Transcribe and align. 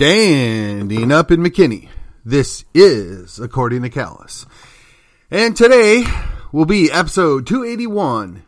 Standing 0.00 1.10
up 1.10 1.32
in 1.32 1.40
McKinney. 1.40 1.88
This 2.24 2.64
is 2.72 3.40
According 3.40 3.82
to 3.82 3.90
Callus. 3.90 4.46
And 5.28 5.56
today 5.56 6.04
will 6.52 6.66
be 6.66 6.88
episode 6.88 7.48
281. 7.48 8.44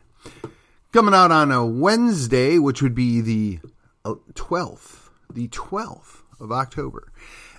Coming 0.92 1.12
out 1.12 1.32
on 1.32 1.50
a 1.50 1.66
Wednesday, 1.66 2.60
which 2.60 2.82
would 2.82 2.94
be 2.94 3.20
the 3.20 3.58
12th. 4.04 5.08
The 5.28 5.48
12th 5.48 6.22
of 6.38 6.52
October. 6.52 7.10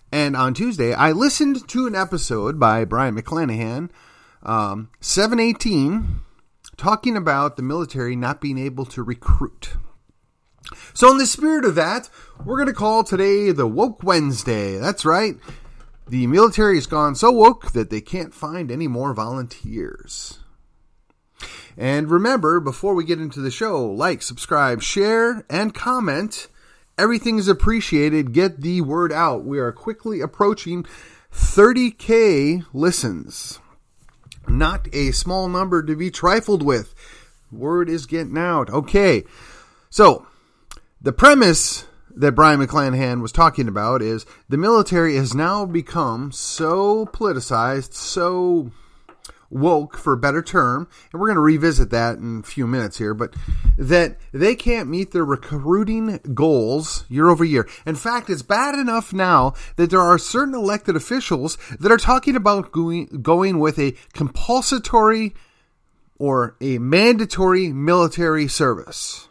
And 0.09 0.37
on 0.37 0.53
Tuesday, 0.53 0.93
I 0.93 1.11
listened 1.11 1.67
to 1.67 1.85
an 1.85 1.93
episode 1.93 2.57
by 2.57 2.85
Brion 2.85 3.21
McClanahan, 3.21 3.89
um, 4.41 4.89
718, 5.01 6.21
talking 6.77 7.17
about 7.17 7.57
the 7.57 7.63
military 7.63 8.15
not 8.15 8.39
being 8.39 8.57
able 8.57 8.85
to 8.85 9.03
recruit. 9.03 9.71
So, 10.93 11.11
in 11.11 11.17
the 11.17 11.25
spirit 11.25 11.65
of 11.65 11.75
that, 11.75 12.09
we're 12.45 12.57
going 12.57 12.67
to 12.67 12.73
call 12.73 13.03
today 13.03 13.51
the 13.51 13.67
Woke 13.67 14.03
Wednesday. 14.03 14.77
That's 14.77 15.05
right. 15.05 15.35
The 16.07 16.27
military 16.27 16.75
has 16.75 16.87
gone 16.87 17.15
so 17.15 17.31
woke 17.31 17.71
that 17.71 17.89
they 17.89 18.01
can't 18.01 18.33
find 18.33 18.71
any 18.71 18.87
more 18.87 19.13
volunteers. 19.13 20.39
And 21.77 22.11
remember, 22.11 22.59
before 22.59 22.93
we 22.93 23.05
get 23.05 23.19
into 23.19 23.39
the 23.39 23.51
show, 23.51 23.85
like, 23.85 24.21
subscribe, 24.21 24.81
share, 24.81 25.45
and 25.49 25.73
comment. 25.73 26.47
Everything 26.97 27.39
is 27.39 27.47
appreciated. 27.47 28.33
Get 28.33 28.61
the 28.61 28.81
word 28.81 29.11
out. 29.11 29.45
We 29.45 29.59
are 29.59 29.71
quickly 29.71 30.21
approaching 30.21 30.85
30K 31.33 32.65
listens. 32.73 33.59
Not 34.47 34.87
a 34.93 35.11
small 35.11 35.47
number 35.47 35.81
to 35.81 35.95
be 35.95 36.11
trifled 36.11 36.61
with. 36.61 36.93
Word 37.51 37.89
is 37.89 38.05
getting 38.05 38.37
out. 38.37 38.69
Okay. 38.69 39.23
So, 39.89 40.27
the 41.01 41.13
premise 41.13 41.85
that 42.15 42.33
Brion 42.33 42.59
McClanahan 42.59 43.21
was 43.21 43.31
talking 43.31 43.67
about 43.67 44.01
is 44.01 44.25
the 44.49 44.57
military 44.57 45.15
has 45.15 45.33
now 45.33 45.65
become 45.65 46.31
so 46.31 47.05
politicized, 47.07 47.93
so 47.93 48.69
woke 49.49 49.97
for 49.97 50.13
a 50.13 50.17
better 50.17 50.41
term, 50.41 50.87
and 51.11 51.19
we're 51.19 51.27
going 51.27 51.35
to 51.35 51.41
revisit 51.41 51.89
that 51.89 52.17
in 52.17 52.39
a 52.39 52.47
few 52.47 52.67
minutes 52.67 52.97
here, 52.97 53.13
but 53.13 53.33
that 53.77 54.17
they 54.31 54.55
can't 54.55 54.89
meet 54.89 55.11
their 55.11 55.25
recruiting 55.25 56.19
goals 56.33 57.05
year 57.09 57.29
over 57.29 57.43
year. 57.43 57.67
In 57.85 57.95
fact, 57.95 58.29
it's 58.29 58.43
bad 58.43 58.75
enough 58.75 59.11
now 59.11 59.53
that 59.75 59.89
there 59.89 59.99
are 59.99 60.17
certain 60.17 60.53
elected 60.53 60.95
officials 60.95 61.57
that 61.79 61.91
are 61.91 61.97
talking 61.97 62.35
about 62.35 62.71
going, 62.71 63.07
going 63.21 63.59
with 63.59 63.77
a 63.77 63.95
compulsory 64.13 65.33
or 66.17 66.55
a 66.61 66.77
mandatory 66.77 67.73
military 67.73 68.47
service. 68.47 69.27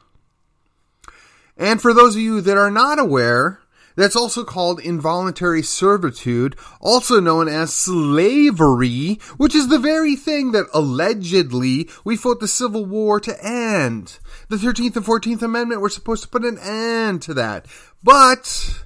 And 1.60 1.80
for 1.80 1.92
those 1.92 2.16
of 2.16 2.22
you 2.22 2.40
that 2.40 2.56
are 2.56 2.70
not 2.70 2.98
aware, 2.98 3.60
that's 3.94 4.16
also 4.16 4.44
called 4.44 4.80
involuntary 4.80 5.62
servitude, 5.62 6.56
also 6.80 7.20
known 7.20 7.48
as 7.48 7.74
slavery, 7.74 9.20
which 9.36 9.54
is 9.54 9.68
the 9.68 9.78
very 9.78 10.16
thing 10.16 10.52
that 10.52 10.68
allegedly 10.72 11.86
we 12.02 12.16
fought 12.16 12.40
the 12.40 12.48
Civil 12.48 12.86
War 12.86 13.20
to 13.20 13.44
end. 13.44 14.18
The 14.48 14.56
13th 14.56 14.96
and 14.96 15.04
14th 15.04 15.42
Amendment 15.42 15.82
were 15.82 15.90
supposed 15.90 16.22
to 16.22 16.30
put 16.30 16.46
an 16.46 16.58
end 16.58 17.20
to 17.22 17.34
that. 17.34 17.66
But 18.02 18.84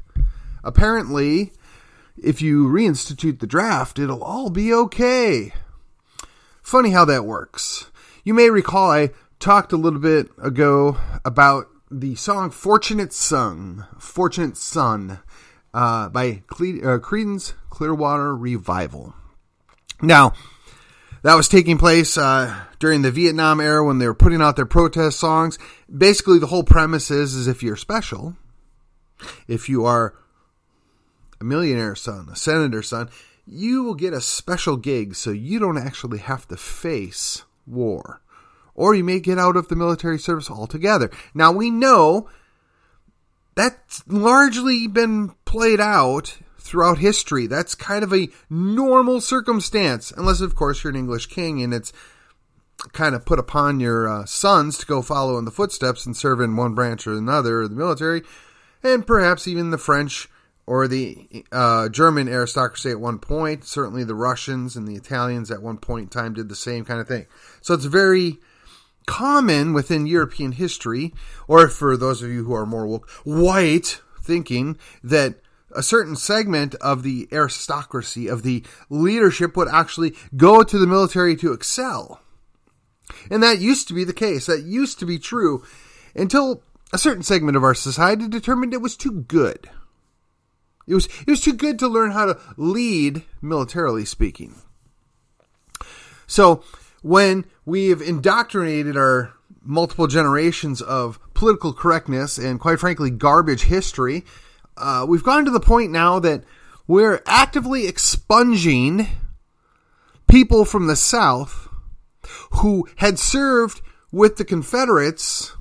apparently, 0.65 1.53
if 2.21 2.43
you 2.43 2.67
reinstitute 2.67 3.39
the 3.39 3.47
draft, 3.47 4.01
it'll 4.01 4.25
all 4.25 4.51
be 4.51 4.75
okay. 4.75 5.53
Funny 6.61 6.91
how 6.91 7.05
that 7.05 7.25
works. 7.25 7.89
You 8.25 8.35
may 8.35 8.51
recall 8.51 8.91
I 8.91 9.11
talked 9.39 9.73
a 9.73 9.77
little 9.77 10.01
bit 10.01 10.31
ago 10.43 10.97
about 11.25 11.69
the 12.01 12.17
song 12.17 12.51
Fortunate 12.51 13.13
Son, 13.13 13.87
Fortunate 14.01 14.57
Son, 14.57 15.21
uh, 15.73 16.09
by 16.09 16.43
Cle- 16.49 16.81
uh, 16.83 16.99
Creedence 16.99 17.53
Clearwater 17.71 18.35
Revival. 18.35 19.15
Now, 20.03 20.33
that 21.23 21.37
was 21.37 21.49
taking 21.49 21.79
place 21.79 22.19
uh, 22.19 22.63
during 22.81 23.03
the 23.03 23.13
Vietnam 23.13 23.61
era 23.61 23.85
when 23.85 23.99
they 23.99 24.09
were 24.09 24.15
putting 24.15 24.43
out 24.43 24.57
their 24.57 24.67
protest 24.67 25.21
songs. 25.21 25.57
Basically, 25.97 26.41
the 26.41 26.49
whole 26.49 26.65
premise 26.65 27.13
is, 27.13 27.35
is 27.35 27.47
if 27.47 27.63
you're 27.63 27.77
special, 27.77 28.37
if 29.47 29.69
you 29.69 29.85
are 29.85 30.15
a 31.41 31.45
millionaire 31.45 31.95
son, 31.95 32.29
a 32.31 32.37
senator 32.37 32.83
son, 32.83 33.09
you 33.47 33.85
will 33.85 33.95
get 33.95 34.13
a 34.13 34.21
special 34.21 34.77
gig 34.77 35.15
so 35.15 35.31
you 35.31 35.61
don't 35.61 35.79
actually 35.79 36.19
have 36.19 36.49
to 36.49 36.57
face 36.57 37.45
war 37.67 38.21
or 38.75 38.95
you 38.95 39.05
may 39.05 39.21
get 39.21 39.39
out 39.39 39.57
of 39.57 39.69
the 39.69 39.77
military 39.77 40.19
service 40.19 40.51
altogether. 40.51 41.11
Now 41.33 41.53
we 41.53 41.71
know 41.71 42.29
that's 43.55 44.07
largely 44.07 44.87
been 44.87 45.35
played 45.45 45.81
out 45.81 46.39
throughout 46.59 46.99
history. 46.99 47.47
That's 47.47 47.75
kind 47.75 48.03
of 48.03 48.13
a 48.13 48.29
normal 48.51 49.21
circumstance, 49.21 50.13
unless 50.17 50.41
of 50.41 50.55
course 50.55 50.83
you're 50.83 50.93
an 50.93 50.99
English 50.99 51.27
king 51.27 51.63
and 51.63 51.73
it's 51.73 51.93
kind 52.93 53.15
of 53.15 53.25
put 53.25 53.39
upon 53.39 53.81
your 53.81 54.09
uh, 54.09 54.25
sons 54.25 54.79
to 54.79 54.87
go 54.87 55.03
follow 55.03 55.39
in 55.39 55.45
the 55.45 55.51
footsteps 55.51 56.05
and 56.05 56.17
serve 56.17 56.41
in 56.41 56.57
one 56.57 56.75
branch 56.75 57.07
or 57.07 57.17
another 57.17 57.63
of 57.63 57.71
the 57.71 57.77
military, 57.77 58.23
and 58.83 59.07
perhaps 59.07 59.47
even 59.47 59.71
the 59.71 59.79
French 59.79 60.29
or 60.67 60.89
the 60.89 61.45
uh, 61.53 61.89
German 61.89 62.29
aristocracy 62.29 62.91
at 62.91 63.01
one 63.01 63.19
point. 63.19 63.65
Certainly 63.65 64.05
the 64.05 64.15
Russians 64.15 64.77
and 64.77 64.89
the 64.89 64.97
Italians 64.97 65.51
at 65.51 65.63
one 65.63 65.77
point 65.77 66.05
in 66.05 66.09
time 66.09 66.35
did 66.35 66.49
the 66.49 66.57
same 66.57 66.85
kind 66.85 67.01
of 67.01 67.07
thing. 67.07 67.27
So 67.61 67.75
it's 67.75 67.85
very 67.85 68.39
common 69.07 69.73
within 69.73 70.07
European 70.07 70.53
history, 70.53 71.13
or 71.49 71.69
for 71.69 71.97
those 71.97 72.23
of 72.23 72.31
you 72.31 72.45
who 72.45 72.55
are 72.55 72.67
more 72.67 72.87
woke, 72.87 73.09
white 73.25 74.01
thinking 74.23 74.79
that 75.03 75.37
a 75.75 75.83
certain 75.83 76.17
segment 76.17 76.75
of 76.77 77.03
the 77.03 77.29
aristocracy, 77.33 78.29
of 78.29 78.43
the 78.43 78.65
leadership, 78.89 79.57
would 79.57 79.69
actually 79.69 80.15
go 80.37 80.63
to 80.63 80.79
the 80.79 80.87
military 80.87 81.37
to 81.37 81.53
excel. 81.53 82.21
And 83.31 83.43
that 83.43 83.59
used 83.59 83.89
to 83.89 83.95
be 83.95 84.05
the 84.05 84.13
case. 84.13 84.47
That 84.47 84.63
used 84.63 84.99
to 85.01 85.07
be 85.07 85.19
true 85.19 85.65
until 86.15 86.63
a 86.93 86.99
certain 86.99 87.23
segment 87.23 87.57
of 87.57 87.65
our 87.65 87.75
society 87.75 88.29
determined 88.29 88.73
it 88.73 88.81
was 88.81 88.97
too 88.97 89.13
good. 89.23 89.69
It 90.87 90.95
was, 90.95 91.07
it 91.07 91.29
was 91.29 91.41
too 91.41 91.55
good 91.55 91.79
to 91.81 91.89
learn 91.89 92.13
how 92.13 92.27
to 92.27 92.39
lead 92.57 93.25
militarily 93.41 94.05
speaking. 94.05 94.55
So 96.27 96.63
when 97.05 97.45
we 97.67 97.91
have 97.91 98.01
indoctrinated 98.01 98.97
our 98.97 99.35
multiple 99.63 100.07
generations 100.07 100.81
of 100.81 101.19
political 101.35 101.75
correctness 101.75 102.39
and, 102.39 102.59
quite 102.59 102.81
frankly, 102.81 103.11
garbage 103.11 103.65
history, 103.65 104.25
uh, 104.79 105.05
we've 105.07 105.23
gone 105.23 105.45
to 105.45 105.51
the 105.51 105.61
point 105.61 105.93
now 105.93 106.19
that 106.19 106.43
we're 106.87 107.21
actively 107.27 107.87
expunging 107.87 109.07
people 110.29 110.65
from 110.65 110.87
the 110.87 110.97
South 110.97 111.69
who 112.53 112.89
had 112.97 113.19
served 113.19 113.83
with 114.11 114.37
the 114.37 114.45
Confederates 114.45 115.53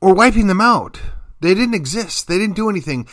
or 0.00 0.14
wiping 0.14 0.46
them 0.46 0.60
out. 0.60 1.00
They 1.40 1.54
didn't 1.54 1.74
exist. 1.74 2.28
They 2.28 2.38
didn't 2.38 2.54
do 2.54 2.70
anything. 2.70 3.08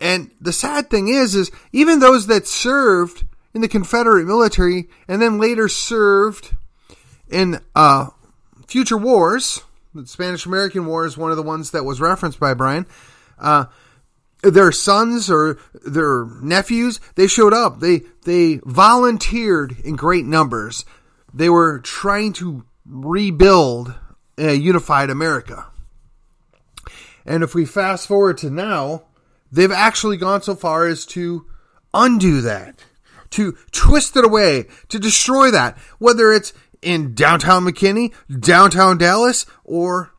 And 0.00 0.32
the 0.40 0.52
sad 0.52 0.90
thing 0.90 1.06
is, 1.06 1.36
is 1.36 1.52
even 1.70 2.00
those 2.00 2.26
that 2.26 2.48
served 2.48 3.24
in 3.54 3.60
the 3.60 3.68
Confederate 3.68 4.26
military 4.26 4.88
and 5.08 5.22
then 5.22 5.38
later 5.38 5.68
served 5.68 6.54
in 7.30 7.60
uh, 7.74 8.08
future 8.66 8.98
wars. 8.98 9.62
The 9.94 10.06
Spanish 10.06 10.44
American 10.44 10.86
War 10.86 11.06
is 11.06 11.16
one 11.16 11.30
of 11.30 11.36
the 11.36 11.42
ones 11.42 11.70
that 11.70 11.84
was 11.84 12.00
referenced 12.00 12.40
by 12.40 12.52
Brion. 12.52 12.86
Uh, 13.38 13.66
their 14.42 14.72
sons 14.72 15.30
or 15.30 15.58
their 15.86 16.26
nephews, 16.42 17.00
they 17.14 17.26
showed 17.26 17.54
up. 17.54 17.80
They 17.80 18.02
they 18.24 18.60
volunteered 18.64 19.76
in 19.84 19.96
great 19.96 20.26
numbers. 20.26 20.84
They 21.32 21.48
were 21.48 21.78
trying 21.78 22.34
to 22.34 22.64
rebuild 22.84 23.94
a 24.36 24.54
unified 24.54 25.10
America. 25.10 25.66
And 27.24 27.42
if 27.42 27.54
we 27.54 27.64
fast 27.64 28.06
forward 28.06 28.36
to 28.38 28.50
now, 28.50 29.04
they've 29.50 29.72
actually 29.72 30.18
gone 30.18 30.42
so 30.42 30.54
far 30.54 30.86
as 30.86 31.06
to 31.06 31.46
undo 31.94 32.42
that 32.42 32.84
to 33.34 33.56
twist 33.72 34.16
it 34.16 34.24
away, 34.24 34.66
to 34.88 34.98
destroy 35.00 35.50
that, 35.50 35.76
whether 35.98 36.32
it's 36.32 36.52
in 36.82 37.14
downtown 37.14 37.64
McKinney, 37.64 38.12
downtown 38.40 38.96
Dallas, 38.96 39.44
or 39.64 40.12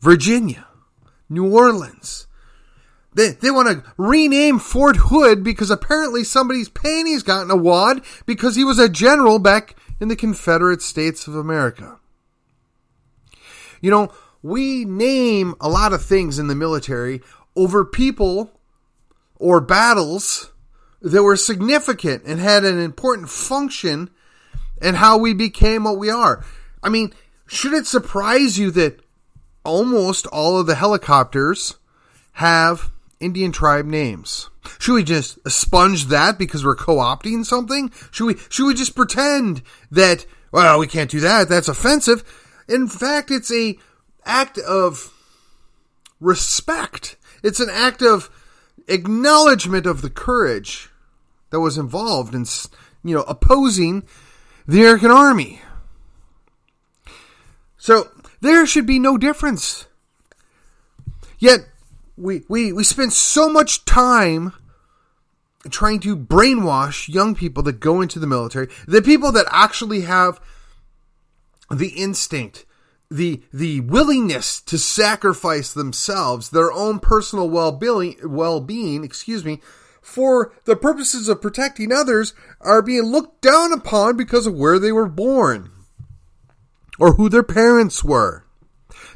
Virginia, 0.00 0.66
New 1.30 1.50
Orleans. 1.50 2.26
They, 3.14 3.30
they 3.30 3.50
want 3.50 3.68
to 3.68 3.92
rename 3.96 4.58
Fort 4.58 4.96
Hood 4.96 5.42
because 5.42 5.70
apparently 5.70 6.22
somebody's 6.22 6.68
panties 6.68 7.22
got 7.22 7.42
in 7.42 7.50
a 7.50 7.56
wad 7.56 8.02
because 8.26 8.56
he 8.56 8.64
was 8.64 8.78
a 8.78 8.88
general 8.88 9.38
back 9.38 9.74
in 10.00 10.08
the 10.08 10.16
Confederate 10.16 10.82
States 10.82 11.26
of 11.26 11.34
America. 11.34 11.98
You 13.80 13.90
know, 13.90 14.12
we 14.42 14.84
name 14.84 15.54
a 15.62 15.68
lot 15.70 15.94
of 15.94 16.02
things 16.02 16.38
in 16.38 16.48
the 16.48 16.54
military 16.54 17.22
over 17.56 17.86
people 17.86 18.50
or 19.36 19.60
battles 19.60 20.51
that 21.02 21.22
were 21.22 21.36
significant 21.36 22.24
and 22.24 22.40
had 22.40 22.64
an 22.64 22.80
important 22.80 23.28
function 23.28 24.10
in 24.80 24.94
how 24.94 25.18
we 25.18 25.34
became 25.34 25.84
what 25.84 25.98
we 25.98 26.10
are. 26.10 26.44
I 26.82 26.88
mean, 26.88 27.12
should 27.46 27.72
it 27.72 27.86
surprise 27.86 28.58
you 28.58 28.70
that 28.72 29.00
almost 29.64 30.26
all 30.28 30.58
of 30.58 30.66
the 30.66 30.74
helicopters 30.74 31.76
have 32.32 32.90
Indian 33.20 33.52
tribe 33.52 33.86
names? 33.86 34.48
Should 34.78 34.94
we 34.94 35.04
just 35.04 35.38
sponge 35.50 36.06
that 36.06 36.38
because 36.38 36.64
we're 36.64 36.76
co-opting 36.76 37.44
something? 37.44 37.90
Should 38.10 38.26
we 38.26 38.36
should 38.48 38.66
we 38.66 38.74
just 38.74 38.94
pretend 38.94 39.62
that 39.90 40.24
well, 40.52 40.78
we 40.78 40.86
can't 40.86 41.10
do 41.10 41.20
that. 41.20 41.48
That's 41.48 41.68
offensive. 41.68 42.22
In 42.68 42.86
fact, 42.86 43.30
it's 43.30 43.52
a 43.52 43.78
act 44.24 44.58
of 44.58 45.12
respect. 46.20 47.16
It's 47.42 47.58
an 47.58 47.70
act 47.70 48.02
of 48.02 48.30
acknowledgement 48.86 49.86
of 49.86 50.02
the 50.02 50.10
courage 50.10 50.90
that 51.52 51.60
was 51.60 51.78
involved 51.78 52.34
in 52.34 52.44
you 53.04 53.14
know 53.14 53.22
opposing 53.28 54.02
the 54.66 54.80
American 54.80 55.10
army. 55.10 55.60
So 57.76 58.08
there 58.40 58.66
should 58.66 58.86
be 58.86 58.98
no 58.98 59.16
difference. 59.16 59.86
Yet 61.38 61.60
we 62.16 62.42
we 62.48 62.72
we 62.72 62.82
spend 62.82 63.12
so 63.12 63.48
much 63.48 63.84
time 63.84 64.52
trying 65.70 66.00
to 66.00 66.16
brainwash 66.16 67.08
young 67.08 67.34
people 67.34 67.62
that 67.64 67.80
go 67.80 68.00
into 68.00 68.18
the 68.18 68.26
military, 68.26 68.68
the 68.88 69.02
people 69.02 69.30
that 69.32 69.46
actually 69.50 70.00
have 70.02 70.40
the 71.70 71.90
instinct, 71.90 72.64
the 73.10 73.42
the 73.52 73.80
willingness 73.80 74.60
to 74.62 74.78
sacrifice 74.78 75.72
themselves, 75.72 76.48
their 76.50 76.72
own 76.72 76.98
personal 76.98 77.50
well-being, 77.50 78.16
well-being, 78.24 79.04
excuse 79.04 79.44
me, 79.44 79.60
for 80.02 80.52
the 80.64 80.76
purposes 80.76 81.28
of 81.28 81.40
protecting 81.40 81.92
others 81.92 82.34
are 82.60 82.82
being 82.82 83.04
looked 83.04 83.40
down 83.40 83.72
upon 83.72 84.16
because 84.16 84.46
of 84.46 84.54
where 84.54 84.78
they 84.78 84.92
were 84.92 85.08
born 85.08 85.70
or 86.98 87.14
who 87.14 87.28
their 87.28 87.44
parents 87.44 88.04
were. 88.04 88.44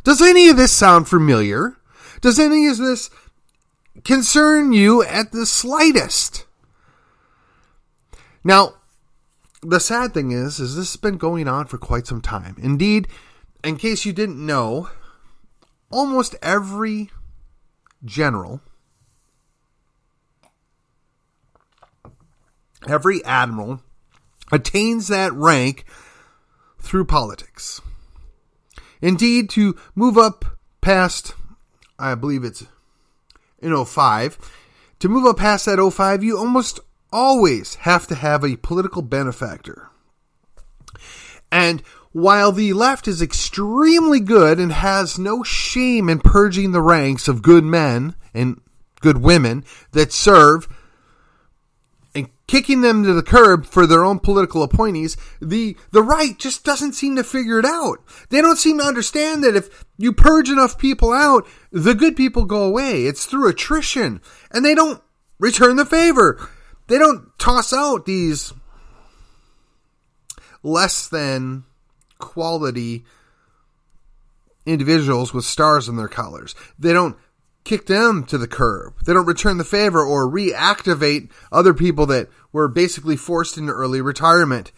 Does 0.04 0.22
any 0.22 0.48
of 0.48 0.56
this 0.56 0.72
sound 0.72 1.08
familiar? 1.08 1.76
Does 2.20 2.38
any 2.38 2.68
of 2.68 2.78
this 2.78 3.10
concern 4.04 4.72
you 4.72 5.02
at 5.02 5.32
the 5.32 5.44
slightest? 5.44 6.46
Now, 8.44 8.74
the 9.62 9.80
sad 9.80 10.14
thing 10.14 10.30
is, 10.30 10.60
is 10.60 10.76
this 10.76 10.92
has 10.92 11.00
been 11.00 11.18
going 11.18 11.48
on 11.48 11.66
for 11.66 11.78
quite 11.78 12.06
some 12.06 12.20
time. 12.20 12.54
Indeed, 12.62 13.08
in 13.64 13.76
case 13.76 14.04
you 14.04 14.12
didn't 14.12 14.44
know, 14.44 14.88
almost 15.90 16.36
every 16.40 17.10
general, 18.04 18.60
every 22.88 23.24
admiral 23.24 23.80
attains 24.52 25.08
that 25.08 25.32
rank 25.32 25.84
through 26.80 27.04
politics. 27.04 27.80
Indeed, 29.00 29.50
to 29.50 29.76
move 29.94 30.16
up 30.16 30.44
past, 30.80 31.34
I 31.98 32.14
believe 32.14 32.44
it's 32.44 32.66
in 33.58 33.84
05, 33.84 34.38
to 35.00 35.08
move 35.08 35.26
up 35.26 35.36
past 35.36 35.66
that 35.66 35.90
05, 35.92 36.24
you 36.24 36.38
almost 36.38 36.80
always 37.12 37.76
have 37.76 38.06
to 38.06 38.14
have 38.14 38.44
a 38.44 38.56
political 38.56 39.02
benefactor. 39.02 39.90
And 41.52 41.82
while 42.12 42.50
the 42.50 42.72
left 42.72 43.06
is 43.06 43.20
extremely 43.20 44.20
good 44.20 44.58
and 44.58 44.72
has 44.72 45.18
no 45.18 45.42
shame 45.42 46.08
in 46.08 46.18
purging 46.18 46.72
the 46.72 46.80
ranks 46.80 47.28
of 47.28 47.42
good 47.42 47.64
men 47.64 48.14
and 48.32 48.60
good 49.00 49.18
women 49.18 49.64
that 49.92 50.12
serve 50.12 50.66
kicking 52.46 52.80
them 52.80 53.02
to 53.02 53.12
the 53.12 53.22
curb 53.22 53.66
for 53.66 53.86
their 53.86 54.04
own 54.04 54.18
political 54.18 54.62
appointees, 54.62 55.16
the, 55.40 55.76
the 55.90 56.02
right 56.02 56.38
just 56.38 56.64
doesn't 56.64 56.92
seem 56.92 57.16
to 57.16 57.24
figure 57.24 57.58
it 57.58 57.64
out. 57.64 57.98
They 58.30 58.40
don't 58.40 58.58
seem 58.58 58.78
to 58.78 58.84
understand 58.84 59.42
that 59.42 59.56
if 59.56 59.84
you 59.98 60.12
purge 60.12 60.48
enough 60.48 60.78
people 60.78 61.12
out, 61.12 61.46
the 61.72 61.94
good 61.94 62.16
people 62.16 62.44
go 62.44 62.62
away. 62.62 63.06
It's 63.06 63.26
through 63.26 63.48
attrition. 63.48 64.20
And 64.50 64.64
they 64.64 64.74
don't 64.74 65.02
return 65.38 65.76
the 65.76 65.84
favor. 65.84 66.48
They 66.86 66.98
don't 66.98 67.36
toss 67.38 67.72
out 67.72 68.06
these 68.06 68.52
less 70.62 71.08
than 71.08 71.64
quality 72.18 73.04
individuals 74.64 75.32
with 75.32 75.44
stars 75.44 75.88
in 75.88 75.96
their 75.96 76.08
collars. 76.08 76.54
They 76.78 76.92
don't 76.92 77.16
kick 77.66 77.86
them 77.86 78.24
to 78.24 78.38
the 78.38 78.46
curb. 78.46 78.94
They 79.04 79.12
don't 79.12 79.26
return 79.26 79.58
the 79.58 79.64
favor 79.64 80.02
or 80.02 80.30
reactivate 80.30 81.30
other 81.50 81.74
people 81.74 82.06
that 82.06 82.28
were 82.52 82.68
basically 82.68 83.16
forced 83.16 83.58
into 83.58 83.72
early 83.72 84.00
retirement. 84.00 84.72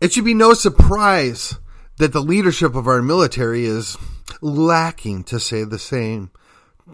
It 0.00 0.12
should 0.12 0.24
be 0.24 0.34
no 0.34 0.54
surprise 0.54 1.54
that 1.98 2.12
the 2.12 2.20
leadership 2.20 2.74
of 2.74 2.86
our 2.86 3.00
military 3.02 3.64
is 3.64 3.96
lacking, 4.40 5.24
to 5.24 5.40
say 5.40 5.64
the 5.64 5.78
same, 5.78 6.30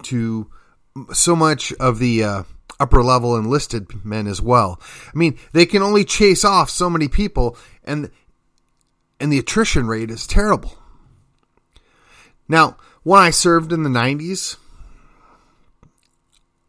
to 0.02 0.50
so 1.12 1.34
much 1.34 1.72
of 1.75 1.99
the 1.99 2.22
uh, 2.22 2.43
upper 2.78 3.02
level 3.02 3.37
enlisted 3.37 4.05
men 4.05 4.26
as 4.26 4.40
well. 4.40 4.81
I 5.08 5.16
mean, 5.16 5.38
they 5.52 5.66
can 5.66 5.82
only 5.82 6.05
chase 6.05 6.44
off 6.44 6.70
so 6.70 6.88
many 6.88 7.08
people, 7.08 7.56
and 7.82 8.11
and 9.20 9.32
the 9.32 9.38
attrition 9.38 9.87
rate 9.87 10.11
is 10.11 10.26
terrible. 10.26 10.78
Now, 12.49 12.76
when 13.05 13.21
I 13.21 13.31
served 13.31 13.73
in 13.73 13.83
the 13.85 13.91
90s, 13.91 14.56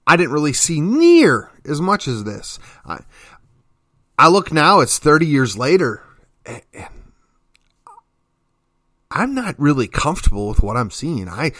I 0.06 0.16
didn't 0.16 0.34
really 0.34 0.54
see 0.54 0.80
near 0.80 1.50
as 1.68 1.82
much 1.82 2.08
as 2.08 2.24
this. 2.24 2.60
I, 2.86 3.00
I 4.20 4.28
look 4.28 4.52
now, 4.52 4.82
it's 4.82 5.00
30 5.00 5.26
years 5.26 5.58
later, 5.58 6.04
and 6.46 6.62
I'm 9.10 9.34
not 9.34 9.60
really 9.60 9.88
comfortable 9.88 10.48
with 10.48 10.62
what 10.62 10.78
I'm 10.78 10.92
seeing. 10.92 11.28
I 11.30 11.54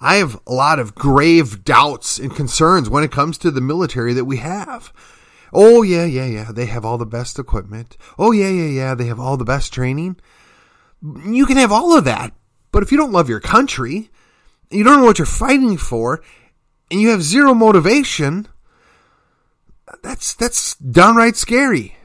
I 0.00 0.16
have 0.16 0.38
a 0.46 0.52
lot 0.52 0.78
of 0.78 0.94
grave 0.94 1.64
doubts 1.64 2.18
and 2.20 2.34
concerns 2.34 2.88
when 2.88 3.02
it 3.02 3.10
comes 3.10 3.36
to 3.38 3.50
the 3.50 3.60
military 3.60 4.12
that 4.12 4.26
we 4.26 4.36
have. 4.36 4.92
Oh 5.52 5.82
yeah, 5.82 6.04
yeah, 6.04 6.26
yeah, 6.26 6.52
they 6.52 6.66
have 6.66 6.84
all 6.84 6.98
the 6.98 7.06
best 7.06 7.38
equipment. 7.38 7.96
Oh 8.18 8.30
yeah, 8.30 8.48
yeah, 8.48 8.68
yeah, 8.68 8.94
they 8.94 9.06
have 9.06 9.18
all 9.18 9.36
the 9.36 9.44
best 9.44 9.72
training. 9.72 10.16
You 11.02 11.46
can 11.46 11.56
have 11.56 11.72
all 11.72 11.96
of 11.96 12.04
that, 12.04 12.32
but 12.70 12.82
if 12.82 12.92
you 12.92 12.98
don't 12.98 13.12
love 13.12 13.28
your 13.28 13.40
country, 13.40 14.10
you 14.70 14.84
don't 14.84 15.00
know 15.00 15.04
what 15.04 15.18
you're 15.18 15.26
fighting 15.26 15.76
for, 15.76 16.22
and 16.90 17.00
you 17.00 17.10
have 17.10 17.22
zero 17.22 17.54
motivation, 17.54 18.48
that's 20.02 20.34
that's 20.34 20.74
downright 20.76 21.36
scary. 21.36 21.96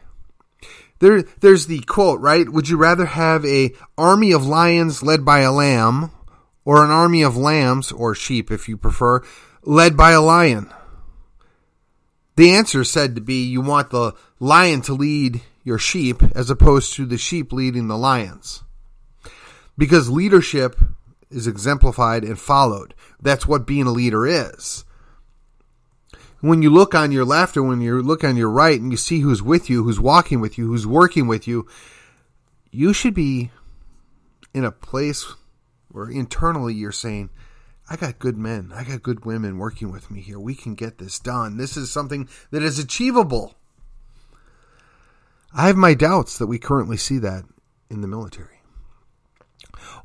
There, 0.99 1.23
there's 1.41 1.67
the 1.67 1.79
quote, 1.81 2.21
right? 2.21 2.47
Would 2.47 2.69
you 2.69 2.77
rather 2.77 3.05
have 3.05 3.45
a 3.45 3.73
army 3.97 4.31
of 4.31 4.45
lions 4.45 5.03
led 5.03 5.25
by 5.25 5.39
a 5.39 5.51
lamb, 5.51 6.11
or 6.63 6.83
an 6.83 6.91
army 6.91 7.23
of 7.23 7.35
lambs, 7.35 7.91
or 7.91 8.15
sheep 8.15 8.51
if 8.51 8.69
you 8.69 8.77
prefer, 8.77 9.21
led 9.63 9.97
by 9.97 10.11
a 10.11 10.21
lion? 10.21 10.71
The 12.35 12.55
answer 12.55 12.81
is 12.81 12.89
said 12.89 13.15
to 13.15 13.21
be 13.21 13.43
you 13.43 13.61
want 13.61 13.89
the 13.89 14.13
lion 14.39 14.81
to 14.83 14.93
lead 14.93 15.41
your 15.63 15.77
sheep 15.77 16.23
as 16.35 16.49
opposed 16.49 16.93
to 16.93 17.05
the 17.05 17.17
sheep 17.17 17.53
leading 17.53 17.87
the 17.87 17.97
lions. 17.97 18.63
Because 19.77 20.09
leadership 20.09 20.79
is 21.33 21.47
exemplified 21.47 22.23
and 22.23 22.39
followed. 22.39 22.93
That's 23.21 23.47
what 23.47 23.67
being 23.67 23.87
a 23.87 23.91
leader 23.91 24.25
is. 24.25 24.85
When 26.41 26.61
you 26.61 26.69
look 26.69 26.93
on 26.93 27.11
your 27.11 27.25
left 27.25 27.55
or 27.55 27.63
when 27.63 27.81
you 27.81 28.01
look 28.01 28.23
on 28.23 28.35
your 28.35 28.49
right 28.49 28.79
and 28.79 28.91
you 28.91 28.97
see 28.97 29.19
who's 29.19 29.41
with 29.41 29.69
you, 29.69 29.83
who's 29.83 29.99
walking 29.99 30.41
with 30.41 30.57
you, 30.57 30.67
who's 30.67 30.85
working 30.85 31.27
with 31.27 31.47
you, 31.47 31.67
you 32.71 32.91
should 32.91 33.13
be 33.13 33.51
in 34.53 34.65
a 34.65 34.71
place 34.71 35.25
where 35.89 36.09
internally 36.09 36.73
you're 36.73 36.91
saying, 36.91 37.29
I 37.89 37.95
got 37.95 38.19
good 38.19 38.37
men, 38.37 38.71
I 38.73 38.83
got 38.83 39.03
good 39.03 39.25
women 39.25 39.57
working 39.57 39.91
with 39.91 40.09
me 40.09 40.21
here. 40.21 40.39
We 40.39 40.55
can 40.55 40.75
get 40.75 40.97
this 40.97 41.19
done. 41.19 41.57
This 41.57 41.77
is 41.77 41.91
something 41.91 42.27
that 42.51 42.63
is 42.63 42.79
achievable. 42.79 43.55
I 45.53 45.67
have 45.67 45.75
my 45.75 45.93
doubts 45.93 46.37
that 46.39 46.47
we 46.47 46.57
currently 46.57 46.97
see 46.97 47.19
that 47.19 47.43
in 47.89 48.01
the 48.01 48.07
military. 48.07 48.62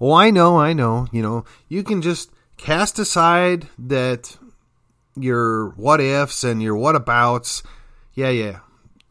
Oh, 0.01 0.13
I 0.13 0.31
know, 0.31 0.59
I 0.59 0.73
know. 0.73 1.09
You 1.13 1.23
know, 1.23 1.45
you 1.69 1.83
can 1.83 2.03
just 2.03 2.31
cast 2.57 2.99
aside 2.99 3.69
that 3.79 4.37
your 5.17 5.71
what 5.71 6.01
ifs 6.01 6.45
and 6.45 6.63
your 6.63 6.77
what 6.77 6.95
abouts. 6.95 7.63
Yeah, 8.15 8.31
yeah. 8.31 8.61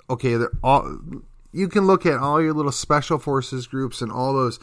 Okay, 0.10 0.36
they're 0.36 0.51
all. 0.63 1.00
You 1.51 1.67
can 1.67 1.88
look 1.88 2.06
at 2.06 2.20
all 2.20 2.41
your 2.41 2.53
little 2.53 2.72
special 2.72 3.17
forces 3.17 3.67
groups 3.67 4.01
and 4.01 4.12
all 4.12 4.34
those 4.34 4.60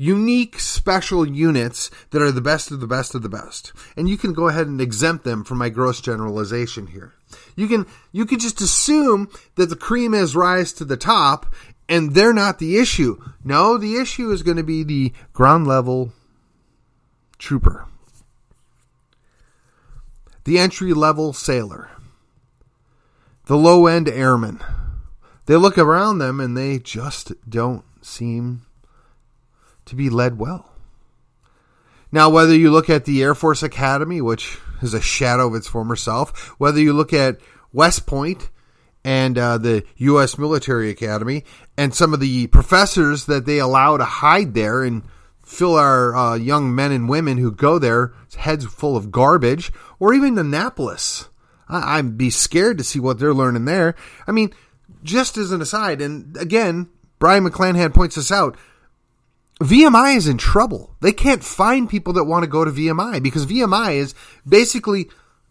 unique 0.00 0.58
special 0.58 1.28
units 1.28 1.90
that 2.10 2.22
are 2.22 2.32
the 2.32 2.40
best 2.40 2.70
of 2.70 2.80
the 2.80 2.86
best 2.86 3.14
of 3.14 3.20
the 3.20 3.28
best. 3.28 3.70
And 3.98 4.08
you 4.08 4.16
can 4.16 4.32
go 4.32 4.48
ahead 4.48 4.66
and 4.66 4.80
exempt 4.80 5.24
them 5.24 5.44
from 5.44 5.58
my 5.58 5.68
gross 5.68 6.00
generalization 6.00 6.86
here. 6.86 7.12
You 7.54 7.68
can 7.68 7.86
you 8.10 8.24
can 8.24 8.38
just 8.38 8.62
assume 8.62 9.28
that 9.56 9.66
the 9.66 9.76
cream 9.76 10.14
has 10.14 10.34
rise 10.34 10.72
to 10.74 10.86
the 10.86 10.96
top 10.96 11.54
and 11.90 12.14
they're 12.14 12.32
not 12.32 12.60
the 12.60 12.78
issue. 12.78 13.20
No, 13.44 13.76
the 13.76 13.96
issue 13.96 14.30
is 14.30 14.44
going 14.44 14.56
to 14.56 14.62
be 14.62 14.84
the 14.84 15.12
ground 15.32 15.66
level 15.66 16.12
trooper, 17.36 17.86
the 20.44 20.58
entry 20.58 20.94
level 20.94 21.32
sailor, 21.32 21.90
the 23.46 23.56
low 23.56 23.86
end 23.88 24.08
airman. 24.08 24.60
They 25.46 25.56
look 25.56 25.76
around 25.76 26.18
them 26.18 26.38
and 26.38 26.56
they 26.56 26.78
just 26.78 27.32
don't 27.48 27.84
seem 28.02 28.62
to 29.86 29.96
be 29.96 30.08
led 30.08 30.38
well. 30.38 30.70
Now, 32.12 32.30
whether 32.30 32.54
you 32.54 32.70
look 32.70 32.88
at 32.88 33.04
the 33.04 33.22
Air 33.22 33.34
Force 33.34 33.62
Academy, 33.62 34.20
which 34.20 34.58
is 34.80 34.94
a 34.94 35.00
shadow 35.00 35.48
of 35.48 35.54
its 35.56 35.66
former 35.66 35.96
self, 35.96 36.54
whether 36.60 36.80
you 36.80 36.92
look 36.92 37.12
at 37.12 37.40
West 37.72 38.06
Point 38.06 38.48
and 39.04 39.38
uh, 39.38 39.58
the 39.58 39.84
U.S. 39.96 40.36
Military 40.38 40.90
Academy 40.90 41.44
and 41.76 41.94
some 41.94 42.12
of 42.12 42.20
the 42.20 42.46
professors 42.48 43.26
that 43.26 43.46
they 43.46 43.58
allow 43.58 43.96
to 43.96 44.04
hide 44.04 44.54
there 44.54 44.82
and 44.82 45.02
fill 45.44 45.76
our 45.76 46.14
uh, 46.14 46.34
young 46.34 46.74
men 46.74 46.92
and 46.92 47.08
women 47.08 47.38
who 47.38 47.50
go 47.50 47.78
there 47.78 48.12
heads 48.36 48.64
full 48.66 48.96
of 48.96 49.10
garbage, 49.10 49.72
or 49.98 50.14
even 50.14 50.38
Annapolis. 50.38 51.28
I- 51.68 51.98
I'd 51.98 52.16
be 52.18 52.30
scared 52.30 52.78
to 52.78 52.84
see 52.84 53.00
what 53.00 53.18
they're 53.18 53.34
learning 53.34 53.64
there. 53.64 53.94
I 54.26 54.32
mean, 54.32 54.52
just 55.02 55.36
as 55.36 55.50
an 55.50 55.60
aside, 55.62 56.00
and 56.00 56.36
again, 56.36 56.88
Brion 57.18 57.44
McClanahan 57.44 57.92
points 57.94 58.16
this 58.16 58.30
out. 58.30 58.56
VMI 59.60 60.16
is 60.16 60.26
in 60.26 60.38
trouble. 60.38 60.94
They 61.00 61.12
can't 61.12 61.44
find 61.44 61.88
people 61.88 62.14
that 62.14 62.24
want 62.24 62.44
to 62.44 62.50
go 62.50 62.64
to 62.64 62.70
VMI 62.70 63.22
because 63.22 63.44
VMI 63.44 63.96
is 63.96 64.14
basically, 64.48 65.08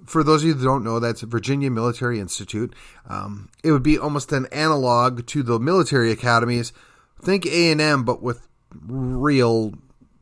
for 0.09 0.23
those 0.23 0.41
of 0.41 0.47
you 0.47 0.53
that 0.53 0.63
don't 0.63 0.83
know, 0.83 0.99
that's 0.99 1.21
Virginia 1.21 1.69
Military 1.69 2.19
Institute. 2.19 2.73
Um, 3.07 3.49
it 3.63 3.71
would 3.71 3.83
be 3.83 3.97
almost 3.97 4.31
an 4.31 4.47
analog 4.51 5.25
to 5.27 5.43
the 5.43 5.59
military 5.59 6.11
academies. 6.11 6.73
Think 7.21 7.45
A 7.45 7.71
and 7.71 7.81
M, 7.81 8.03
but 8.03 8.21
with 8.21 8.47
real 8.87 9.73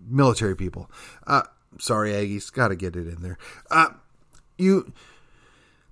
military 0.05 0.55
people. 0.55 0.91
Uh, 1.25 1.43
sorry, 1.79 2.11
Aggies, 2.11 2.51
got 2.51 2.69
to 2.69 2.75
get 2.75 2.95
it 2.95 3.07
in 3.07 3.21
there. 3.21 3.37
Uh, 3.69 3.89
you, 4.57 4.93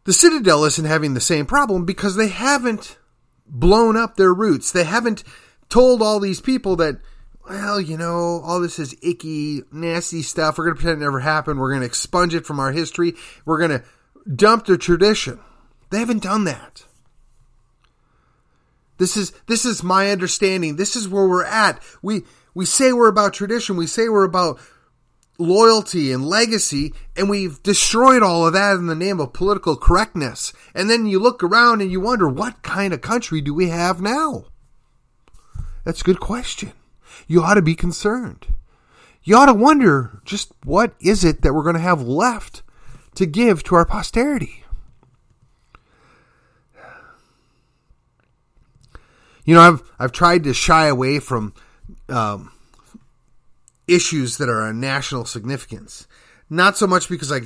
the 0.04 0.14
Citadel 0.14 0.66
isn't 0.66 0.86
having 0.86 1.14
the 1.14 1.22
same 1.22 1.46
problem 1.46 1.86
because 1.86 2.16
they 2.16 2.30
haven't 2.30 2.98
blown 3.48 3.96
up 3.96 4.16
their 4.16 4.34
roots. 4.34 4.72
They 4.72 4.84
haven't 4.84 5.24
told 5.70 6.02
all 6.02 6.20
these 6.20 6.42
people 6.42 6.76
that, 6.78 6.98
well, 7.50 7.80
you 7.80 7.98
know, 7.98 8.42
all 8.44 8.60
this 8.60 8.80
is 8.80 8.96
icky, 9.02 9.64
nasty 9.72 10.22
stuff. 10.22 10.58
We're 10.58 10.66
going 10.66 10.78
to 10.78 10.82
pretend 10.82 11.02
it 11.02 11.06
never 11.06 11.20
happened. 11.20 11.60
We're 11.60 11.72
going 11.72 11.82
to 11.82 11.88
expunge 11.88 12.34
it 12.34 12.46
from 12.46 12.60
our 12.60 12.72
history. 12.72 13.14
We're 13.46 13.60
going 13.60 13.80
to 13.80 13.84
dump 14.34 14.66
the 14.66 14.78
tradition. 14.78 15.40
They 15.92 16.00
haven't 16.00 16.24
done 16.24 16.46
that. 16.46 16.86
This 18.98 19.18
is 19.18 19.34
this 19.48 19.66
is 19.66 19.84
my 19.84 20.10
understanding. 20.10 20.78
This 20.78 20.96
is 20.96 21.08
where 21.08 21.28
we're 21.28 21.44
at. 21.44 21.82
We 22.02 22.24
we 22.54 22.66
say 22.66 22.94
we're 22.94 23.10
about 23.10 23.34
tradition. 23.34 23.76
We 23.76 23.88
say 23.88 24.08
we're 24.08 24.24
about 24.24 24.60
loyalty 25.38 26.14
and 26.14 26.26
legacy, 26.26 26.94
and 27.16 27.30
we've 27.30 27.62
destroyed 27.62 28.24
all 28.24 28.48
of 28.48 28.54
that 28.54 28.78
in 28.78 28.88
the 28.88 28.96
name 28.96 29.20
of 29.20 29.34
political 29.34 29.76
correctness. 29.76 30.54
And 30.74 30.90
then 30.90 31.06
you 31.06 31.20
look 31.20 31.44
around 31.44 31.82
and 31.82 31.92
you 31.92 32.00
wonder, 32.00 32.28
what 32.28 32.62
kind 32.62 32.94
of 32.94 33.02
country 33.02 33.42
do 33.42 33.54
we 33.54 33.68
have 33.68 34.02
now? 34.02 34.46
That's 35.84 36.02
a 36.02 36.06
good 36.06 36.22
question. 36.22 36.72
You 37.28 37.42
ought 37.42 37.56
to 37.56 37.62
be 37.62 37.76
concerned. 37.76 38.48
You 39.24 39.36
ought 39.38 39.48
to 39.48 39.54
wonder 39.54 40.22
just 40.24 40.54
what 40.64 40.94
is 41.00 41.24
it 41.24 41.42
that 41.42 41.54
we're 41.54 41.64
going 41.64 41.76
to 41.76 41.82
have 41.82 42.02
left 42.02 42.62
to 43.16 43.26
give 43.26 43.64
to 43.64 43.76
our 43.76 43.86
posterity? 43.86 44.64
You 49.46 49.54
know, 49.54 49.62
I've 49.62 49.84
I've 50.00 50.12
tried 50.12 50.44
to 50.46 50.54
shy 50.54 50.88
away 50.88 51.20
from 51.20 51.54
um, 52.10 52.52
issues 53.88 54.38
that 54.38 54.50
are 54.50 54.68
of 54.68 54.76
national 54.76 55.26
significance. 55.26 56.08
Not 56.50 56.78
so 56.78 56.88
much 56.88 57.10
because 57.10 57.32
I 57.32 57.42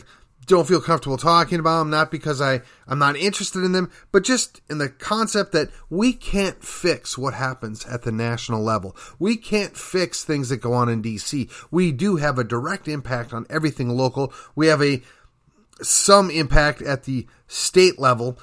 don't 0.50 0.68
feel 0.68 0.82
comfortable 0.82 1.15
talking 1.15 1.60
about 1.60 1.79
them, 1.79 1.91
not 1.91 2.10
because 2.10 2.41
I, 2.41 2.62
I'm 2.88 2.98
not 2.98 3.15
interested 3.15 3.63
in 3.63 3.72
them, 3.72 3.91
but 4.12 4.24
just 4.24 4.62
in 4.68 4.79
the 4.79 4.89
concept 4.89 5.51
that 5.51 5.70
we 5.91 6.12
can't 6.12 6.63
fix 6.63 7.20
what 7.20 7.36
happens 7.36 7.86
at 7.86 8.01
the 8.01 8.12
national 8.12 8.63
level. 8.63 8.98
We 9.20 9.38
can't 9.38 9.77
fix 9.77 10.24
things 10.24 10.50
that 10.50 10.58
go 10.58 10.74
on 10.74 10.89
in 10.89 11.03
DC. 11.03 11.50
We 11.70 11.91
do 11.91 12.15
have 12.15 12.39
a 12.39 12.44
direct 12.44 12.88
impact 12.88 13.32
on 13.32 13.46
everything 13.48 13.89
local. 13.89 14.34
We 14.56 14.68
have 14.68 14.82
a 14.82 15.01
some 15.82 16.32
impact 16.32 16.82
at 16.82 17.03
the 17.03 17.27
state 17.48 18.00
level, 18.00 18.39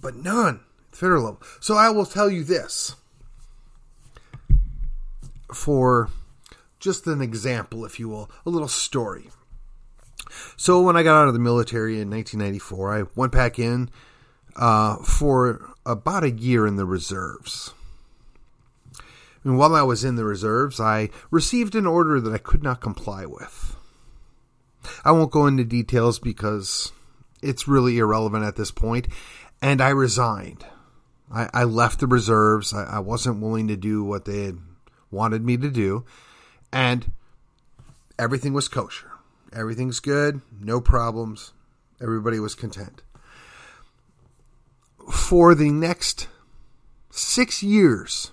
but 0.00 0.14
none 0.14 0.60
federal 0.92 1.24
level. 1.24 1.42
So 1.58 1.76
I 1.76 1.90
will 1.90 2.06
tell 2.06 2.30
you 2.30 2.44
this 2.44 2.94
for 5.52 6.08
just 6.78 7.06
an 7.08 7.20
example, 7.20 7.84
if 7.84 7.98
you 7.98 8.08
will, 8.08 8.30
a 8.46 8.50
little 8.50 8.68
story. 8.68 9.28
So 10.56 10.80
when 10.82 10.96
I 10.96 11.02
got 11.02 11.22
out 11.22 11.28
of 11.28 11.34
the 11.34 11.40
military 11.40 12.00
in 12.00 12.10
1994, 12.10 12.98
I 12.98 13.04
went 13.14 13.32
back 13.32 13.58
in 13.58 13.90
uh, 14.56 14.96
for 14.96 15.74
about 15.84 16.24
a 16.24 16.30
year 16.30 16.66
in 16.66 16.76
the 16.76 16.86
reserves. 16.86 17.74
And 19.44 19.58
while 19.58 19.74
I 19.74 19.82
was 19.82 20.04
in 20.04 20.16
the 20.16 20.24
reserves, 20.24 20.78
I 20.78 21.10
received 21.30 21.74
an 21.74 21.86
order 21.86 22.20
that 22.20 22.32
I 22.32 22.38
could 22.38 22.62
not 22.62 22.80
comply 22.80 23.26
with. 23.26 23.76
I 25.04 25.12
won't 25.12 25.32
go 25.32 25.46
into 25.46 25.64
details 25.64 26.18
because 26.18 26.92
it's 27.42 27.68
really 27.68 27.98
irrelevant 27.98 28.44
at 28.44 28.56
this 28.56 28.70
point, 28.70 29.08
and 29.60 29.80
I 29.80 29.90
resigned. 29.90 30.64
I, 31.32 31.48
I 31.52 31.64
left 31.64 32.00
the 32.00 32.06
reserves. 32.06 32.72
I, 32.72 32.84
I 32.84 32.98
wasn't 33.00 33.40
willing 33.40 33.68
to 33.68 33.76
do 33.76 34.04
what 34.04 34.24
they 34.24 34.44
had 34.44 34.58
wanted 35.10 35.44
me 35.44 35.56
to 35.56 35.70
do, 35.70 36.04
and 36.72 37.12
everything 38.18 38.52
was 38.52 38.68
kosher. 38.68 39.11
Everything's 39.52 40.00
good, 40.00 40.40
no 40.60 40.80
problems. 40.80 41.52
Everybody 42.00 42.40
was 42.40 42.54
content. 42.54 43.02
For 45.10 45.54
the 45.54 45.70
next 45.70 46.28
six 47.10 47.62
years, 47.62 48.30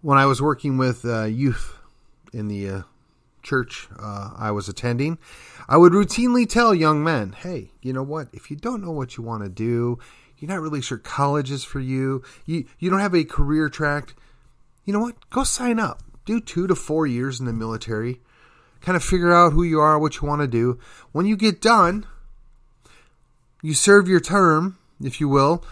when 0.00 0.18
I 0.18 0.26
was 0.26 0.40
working 0.40 0.78
with 0.78 1.04
uh, 1.04 1.24
youth 1.24 1.78
in 2.32 2.48
the 2.48 2.68
uh, 2.68 2.82
church 3.42 3.88
uh, 3.98 4.30
I 4.36 4.50
was 4.50 4.68
attending, 4.68 5.18
I 5.68 5.76
would 5.76 5.92
routinely 5.92 6.48
tell 6.48 6.74
young 6.74 7.04
men, 7.04 7.32
hey, 7.32 7.72
you 7.82 7.92
know 7.92 8.02
what? 8.02 8.28
If 8.32 8.50
you 8.50 8.56
don't 8.56 8.82
know 8.82 8.92
what 8.92 9.16
you 9.16 9.22
want 9.22 9.42
to 9.42 9.48
do, 9.48 9.98
you're 10.38 10.48
not 10.48 10.60
really 10.60 10.80
sure 10.80 10.98
college 10.98 11.50
is 11.50 11.64
for 11.64 11.80
you, 11.80 12.22
you, 12.46 12.64
you 12.78 12.90
don't 12.90 13.00
have 13.00 13.14
a 13.14 13.24
career 13.24 13.68
track, 13.68 14.14
you 14.84 14.92
know 14.92 15.00
what? 15.00 15.30
Go 15.30 15.44
sign 15.44 15.78
up. 15.78 16.02
Do 16.24 16.40
two 16.40 16.66
to 16.66 16.74
four 16.74 17.06
years 17.06 17.40
in 17.40 17.46
the 17.46 17.52
military. 17.52 18.20
Kind 18.82 18.96
of 18.96 19.04
figure 19.04 19.32
out 19.32 19.52
who 19.52 19.62
you 19.62 19.80
are, 19.80 19.98
what 19.98 20.20
you 20.20 20.28
want 20.28 20.42
to 20.42 20.48
do. 20.48 20.78
When 21.12 21.26
you 21.26 21.36
get 21.36 21.60
done, 21.60 22.06
you 23.62 23.74
serve 23.74 24.08
your 24.08 24.20
term, 24.20 24.78
if 25.00 25.20
you 25.20 25.28
will, 25.28 25.64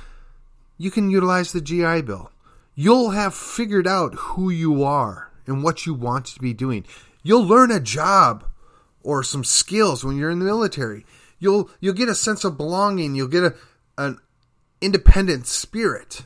you 0.78 0.90
can 0.90 1.10
utilize 1.10 1.52
the 1.52 1.60
GI 1.60 2.02
Bill. 2.02 2.30
You'll 2.74 3.10
have 3.10 3.34
figured 3.34 3.86
out 3.86 4.14
who 4.14 4.48
you 4.48 4.84
are 4.84 5.30
and 5.46 5.62
what 5.62 5.84
you 5.86 5.92
want 5.92 6.26
to 6.26 6.40
be 6.40 6.54
doing. 6.54 6.84
You'll 7.22 7.44
learn 7.44 7.70
a 7.70 7.80
job 7.80 8.44
or 9.02 9.22
some 9.22 9.44
skills 9.44 10.04
when 10.04 10.16
you're 10.16 10.30
in 10.30 10.38
the 10.38 10.44
military. 10.44 11.04
You'll 11.38 11.70
you'll 11.80 11.94
get 11.94 12.08
a 12.08 12.14
sense 12.14 12.44
of 12.44 12.56
belonging. 12.56 13.14
You'll 13.14 13.28
get 13.28 13.44
a 13.44 13.54
an 13.98 14.18
independent 14.80 15.46
spirit. 15.46 16.22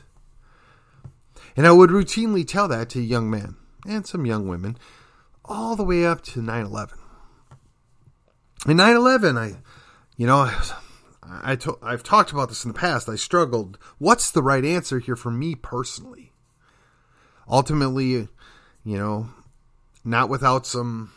And 1.57 1.65
I 1.65 1.71
would 1.71 1.89
routinely 1.89 2.47
tell 2.47 2.67
that 2.67 2.89
to 2.89 3.01
young 3.01 3.29
men 3.29 3.55
and 3.87 4.05
some 4.05 4.25
young 4.25 4.47
women 4.47 4.77
all 5.47 5.75
the 5.75 5.83
way 5.83 6.05
up 6.05 6.21
to 6.23 6.41
9 6.41 6.65
11. 6.65 6.97
In 8.67 8.77
9 8.77 8.95
11, 8.95 9.37
I, 9.37 9.55
you 10.17 10.27
know, 10.27 10.39
I, 10.39 10.61
I 11.43 11.55
to, 11.57 11.77
I've 11.81 12.03
talked 12.03 12.31
about 12.31 12.49
this 12.49 12.65
in 12.65 12.71
the 12.71 12.79
past. 12.79 13.09
I 13.09 13.15
struggled. 13.15 13.77
What's 13.97 14.31
the 14.31 14.43
right 14.43 14.65
answer 14.65 14.99
here 14.99 15.15
for 15.15 15.31
me 15.31 15.55
personally? 15.55 16.31
Ultimately, 17.47 18.11
you 18.11 18.29
know, 18.83 19.29
not 20.03 20.29
without 20.29 20.65
some 20.65 21.11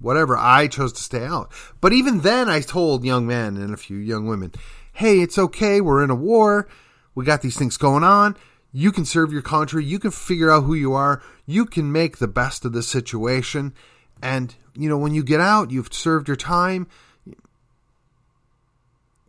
whatever, 0.00 0.36
I 0.36 0.66
chose 0.66 0.92
to 0.94 1.02
stay 1.02 1.24
out. 1.24 1.52
But 1.80 1.92
even 1.92 2.20
then, 2.20 2.48
I 2.48 2.60
told 2.60 3.04
young 3.04 3.26
men 3.26 3.56
and 3.56 3.72
a 3.72 3.76
few 3.76 3.98
young 3.98 4.26
women, 4.26 4.52
hey, 4.92 5.20
it's 5.20 5.38
okay. 5.38 5.80
We're 5.80 6.02
in 6.02 6.10
a 6.10 6.14
war. 6.14 6.68
We 7.14 7.24
got 7.24 7.42
these 7.42 7.56
things 7.56 7.76
going 7.76 8.04
on. 8.04 8.36
You 8.72 8.92
can 8.92 9.04
serve 9.04 9.32
your 9.32 9.42
country. 9.42 9.84
You 9.84 9.98
can 9.98 10.10
figure 10.10 10.50
out 10.50 10.64
who 10.64 10.74
you 10.74 10.92
are. 10.92 11.22
You 11.46 11.66
can 11.66 11.90
make 11.90 12.18
the 12.18 12.28
best 12.28 12.64
of 12.64 12.72
the 12.72 12.82
situation. 12.82 13.74
And, 14.22 14.54
you 14.74 14.88
know, 14.88 14.98
when 14.98 15.14
you 15.14 15.24
get 15.24 15.40
out, 15.40 15.70
you've 15.70 15.92
served 15.92 16.28
your 16.28 16.36
time. 16.36 16.86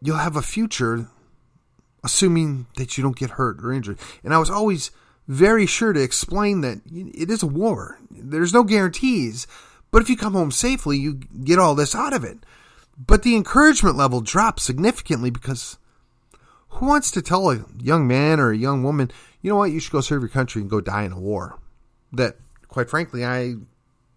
You'll 0.01 0.17
have 0.17 0.35
a 0.35 0.41
future, 0.41 1.07
assuming 2.03 2.67
that 2.77 2.97
you 2.97 3.03
don't 3.03 3.17
get 3.17 3.31
hurt 3.31 3.63
or 3.63 3.71
injured. 3.71 3.99
And 4.23 4.33
I 4.33 4.37
was 4.37 4.49
always 4.49 4.91
very 5.27 5.65
sure 5.65 5.93
to 5.93 6.01
explain 6.01 6.61
that 6.61 6.81
it 6.91 7.29
is 7.29 7.43
a 7.43 7.47
war. 7.47 7.99
There's 8.11 8.53
no 8.53 8.63
guarantees. 8.63 9.47
But 9.91 10.01
if 10.01 10.09
you 10.09 10.17
come 10.17 10.33
home 10.33 10.51
safely, 10.51 10.97
you 10.97 11.15
get 11.43 11.59
all 11.59 11.75
this 11.75 11.95
out 11.95 12.13
of 12.13 12.23
it. 12.23 12.37
But 12.97 13.23
the 13.23 13.35
encouragement 13.35 13.95
level 13.95 14.21
drops 14.21 14.63
significantly 14.63 15.29
because 15.29 15.77
who 16.71 16.87
wants 16.87 17.11
to 17.11 17.21
tell 17.21 17.51
a 17.51 17.65
young 17.79 18.07
man 18.07 18.39
or 18.39 18.51
a 18.51 18.57
young 18.57 18.83
woman, 18.83 19.11
you 19.41 19.49
know 19.49 19.57
what, 19.57 19.71
you 19.71 19.79
should 19.79 19.91
go 19.91 20.01
serve 20.01 20.21
your 20.21 20.29
country 20.29 20.61
and 20.61 20.69
go 20.69 20.81
die 20.81 21.03
in 21.03 21.11
a 21.11 21.19
war? 21.19 21.59
That, 22.13 22.37
quite 22.67 22.89
frankly, 22.89 23.23
I 23.25 23.55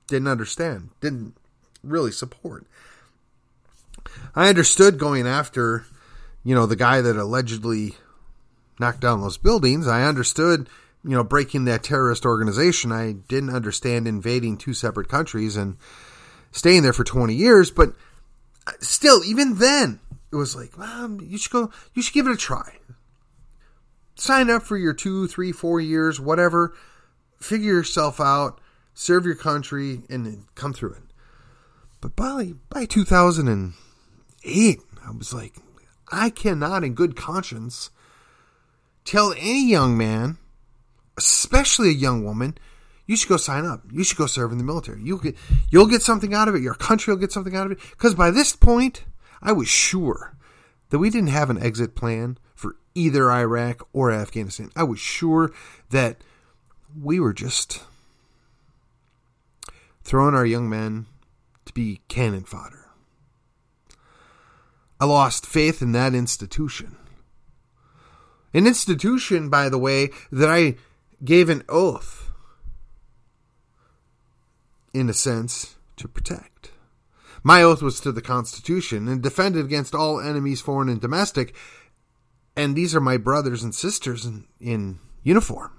didn't 0.06 0.28
understand, 0.28 0.90
didn't 1.00 1.36
really 1.82 2.12
support. 2.12 2.66
I 4.34 4.48
understood 4.48 4.98
going 4.98 5.26
after, 5.26 5.84
you 6.42 6.54
know, 6.54 6.66
the 6.66 6.76
guy 6.76 7.00
that 7.00 7.16
allegedly 7.16 7.94
knocked 8.78 9.00
down 9.00 9.20
those 9.20 9.38
buildings. 9.38 9.86
I 9.86 10.04
understood, 10.04 10.68
you 11.02 11.10
know, 11.10 11.24
breaking 11.24 11.64
that 11.64 11.82
terrorist 11.82 12.24
organization. 12.24 12.92
I 12.92 13.12
didn't 13.12 13.54
understand 13.54 14.06
invading 14.06 14.58
two 14.58 14.74
separate 14.74 15.08
countries 15.08 15.56
and 15.56 15.76
staying 16.52 16.82
there 16.82 16.92
for 16.92 17.04
20 17.04 17.34
years, 17.34 17.70
but 17.70 17.94
uh, 18.66 18.72
still, 18.80 19.22
even 19.24 19.58
then, 19.58 20.00
it 20.34 20.38
was 20.38 20.56
like, 20.56 20.76
Mom, 20.76 21.20
you 21.22 21.38
should 21.38 21.52
go, 21.52 21.70
you 21.94 22.02
should 22.02 22.12
give 22.12 22.26
it 22.26 22.32
a 22.32 22.36
try. 22.36 22.78
Sign 24.16 24.50
up 24.50 24.62
for 24.62 24.76
your 24.76 24.92
two, 24.92 25.26
three, 25.28 25.52
four 25.52 25.80
years, 25.80 26.20
whatever. 26.20 26.74
Figure 27.38 27.72
yourself 27.72 28.20
out, 28.20 28.60
serve 28.94 29.24
your 29.24 29.34
country, 29.34 30.02
and 30.10 30.44
come 30.54 30.72
through 30.72 30.94
it. 30.94 31.02
But 32.00 32.16
by, 32.16 32.52
by 32.68 32.84
2008, 32.84 34.80
I 35.06 35.10
was 35.10 35.32
like, 35.32 35.54
I 36.12 36.30
cannot, 36.30 36.84
in 36.84 36.94
good 36.94 37.16
conscience, 37.16 37.90
tell 39.04 39.32
any 39.32 39.68
young 39.68 39.96
man, 39.96 40.38
especially 41.16 41.90
a 41.90 41.92
young 41.92 42.24
woman, 42.24 42.58
you 43.06 43.16
should 43.16 43.28
go 43.28 43.36
sign 43.36 43.64
up. 43.66 43.82
You 43.92 44.04
should 44.04 44.18
go 44.18 44.26
serve 44.26 44.52
in 44.52 44.58
the 44.58 44.64
military. 44.64 45.02
You 45.02 45.18
get, 45.18 45.36
you'll 45.70 45.86
get 45.86 46.02
something 46.02 46.34
out 46.34 46.48
of 46.48 46.54
it. 46.54 46.62
Your 46.62 46.74
country 46.74 47.12
will 47.12 47.20
get 47.20 47.32
something 47.32 47.54
out 47.54 47.66
of 47.66 47.72
it. 47.72 47.78
Because 47.90 48.14
by 48.14 48.30
this 48.30 48.56
point, 48.56 49.04
I 49.44 49.52
was 49.52 49.68
sure 49.68 50.36
that 50.88 50.98
we 50.98 51.10
didn't 51.10 51.28
have 51.28 51.50
an 51.50 51.62
exit 51.62 51.94
plan 51.94 52.38
for 52.54 52.76
either 52.94 53.30
Iraq 53.30 53.86
or 53.92 54.10
Afghanistan. 54.10 54.70
I 54.74 54.84
was 54.84 54.98
sure 54.98 55.52
that 55.90 56.16
we 56.98 57.20
were 57.20 57.34
just 57.34 57.82
throwing 60.02 60.34
our 60.34 60.46
young 60.46 60.68
men 60.68 61.06
to 61.66 61.72
be 61.74 62.00
cannon 62.08 62.44
fodder. 62.44 62.86
I 65.00 65.04
lost 65.06 65.46
faith 65.46 65.82
in 65.82 65.92
that 65.92 66.14
institution. 66.14 66.96
An 68.54 68.66
institution, 68.66 69.50
by 69.50 69.68
the 69.68 69.78
way, 69.78 70.10
that 70.30 70.48
I 70.48 70.76
gave 71.24 71.48
an 71.48 71.64
oath, 71.68 72.30
in 74.92 75.10
a 75.10 75.12
sense, 75.12 75.74
to 75.96 76.06
protect. 76.06 76.70
My 77.46 77.62
oath 77.62 77.82
was 77.82 78.00
to 78.00 78.10
the 78.10 78.22
Constitution 78.22 79.06
and 79.06 79.22
defended 79.22 79.66
against 79.66 79.94
all 79.94 80.18
enemies, 80.18 80.62
foreign 80.62 80.88
and 80.88 81.00
domestic. 81.00 81.54
And 82.56 82.74
these 82.74 82.94
are 82.94 83.00
my 83.00 83.18
brothers 83.18 83.62
and 83.62 83.74
sisters 83.74 84.24
in, 84.24 84.46
in 84.58 84.98
uniform. 85.22 85.78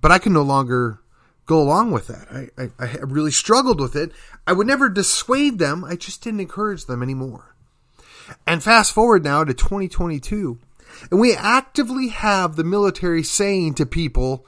But 0.00 0.12
I 0.12 0.18
can 0.18 0.32
no 0.32 0.42
longer 0.42 1.00
go 1.44 1.60
along 1.60 1.92
with 1.92 2.06
that. 2.06 2.26
I, 2.30 2.62
I, 2.62 2.70
I 2.78 2.96
really 3.02 3.30
struggled 3.30 3.80
with 3.80 3.94
it. 3.94 4.12
I 4.46 4.54
would 4.54 4.66
never 4.66 4.88
dissuade 4.88 5.58
them, 5.58 5.84
I 5.84 5.94
just 5.94 6.22
didn't 6.22 6.40
encourage 6.40 6.86
them 6.86 7.02
anymore. 7.02 7.54
And 8.46 8.62
fast 8.62 8.92
forward 8.92 9.22
now 9.22 9.44
to 9.44 9.54
2022, 9.54 10.58
and 11.10 11.20
we 11.20 11.34
actively 11.34 12.08
have 12.08 12.56
the 12.56 12.64
military 12.64 13.22
saying 13.22 13.74
to 13.74 13.86
people, 13.86 14.46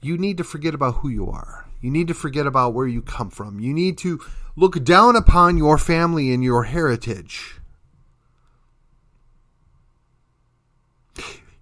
you 0.00 0.16
need 0.16 0.38
to 0.38 0.44
forget 0.44 0.74
about 0.74 0.96
who 0.96 1.08
you 1.08 1.28
are. 1.28 1.63
You 1.84 1.90
need 1.90 2.08
to 2.08 2.14
forget 2.14 2.46
about 2.46 2.72
where 2.72 2.86
you 2.86 3.02
come 3.02 3.28
from. 3.28 3.60
You 3.60 3.74
need 3.74 3.98
to 3.98 4.18
look 4.56 4.82
down 4.84 5.16
upon 5.16 5.58
your 5.58 5.76
family 5.76 6.32
and 6.32 6.42
your 6.42 6.62
heritage. 6.62 7.60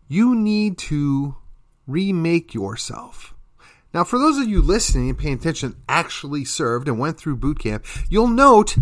You 0.06 0.36
need 0.36 0.78
to 0.78 1.34
remake 1.88 2.54
yourself. 2.54 3.34
Now, 3.92 4.04
for 4.04 4.16
those 4.16 4.38
of 4.38 4.46
you 4.46 4.62
listening 4.62 5.08
and 5.08 5.18
paying 5.18 5.34
attention, 5.34 5.74
actually 5.88 6.44
served 6.44 6.86
and 6.86 7.00
went 7.00 7.18
through 7.18 7.38
boot 7.38 7.58
camp, 7.58 7.84
you'll 8.08 8.28
note 8.28 8.76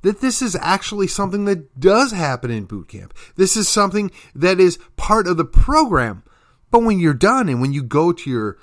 that 0.00 0.20
this 0.20 0.42
is 0.42 0.56
actually 0.56 1.06
something 1.06 1.44
that 1.44 1.78
does 1.78 2.10
happen 2.10 2.50
in 2.50 2.64
boot 2.64 2.88
camp. 2.88 3.14
This 3.36 3.56
is 3.56 3.68
something 3.68 4.10
that 4.34 4.58
is 4.58 4.80
part 4.96 5.28
of 5.28 5.36
the 5.36 5.44
program. 5.44 6.24
But 6.72 6.82
when 6.82 6.98
you're 6.98 7.14
done 7.14 7.48
and 7.48 7.60
when 7.60 7.72
you 7.72 7.84
go 7.84 8.12
to 8.12 8.28
your 8.28 8.58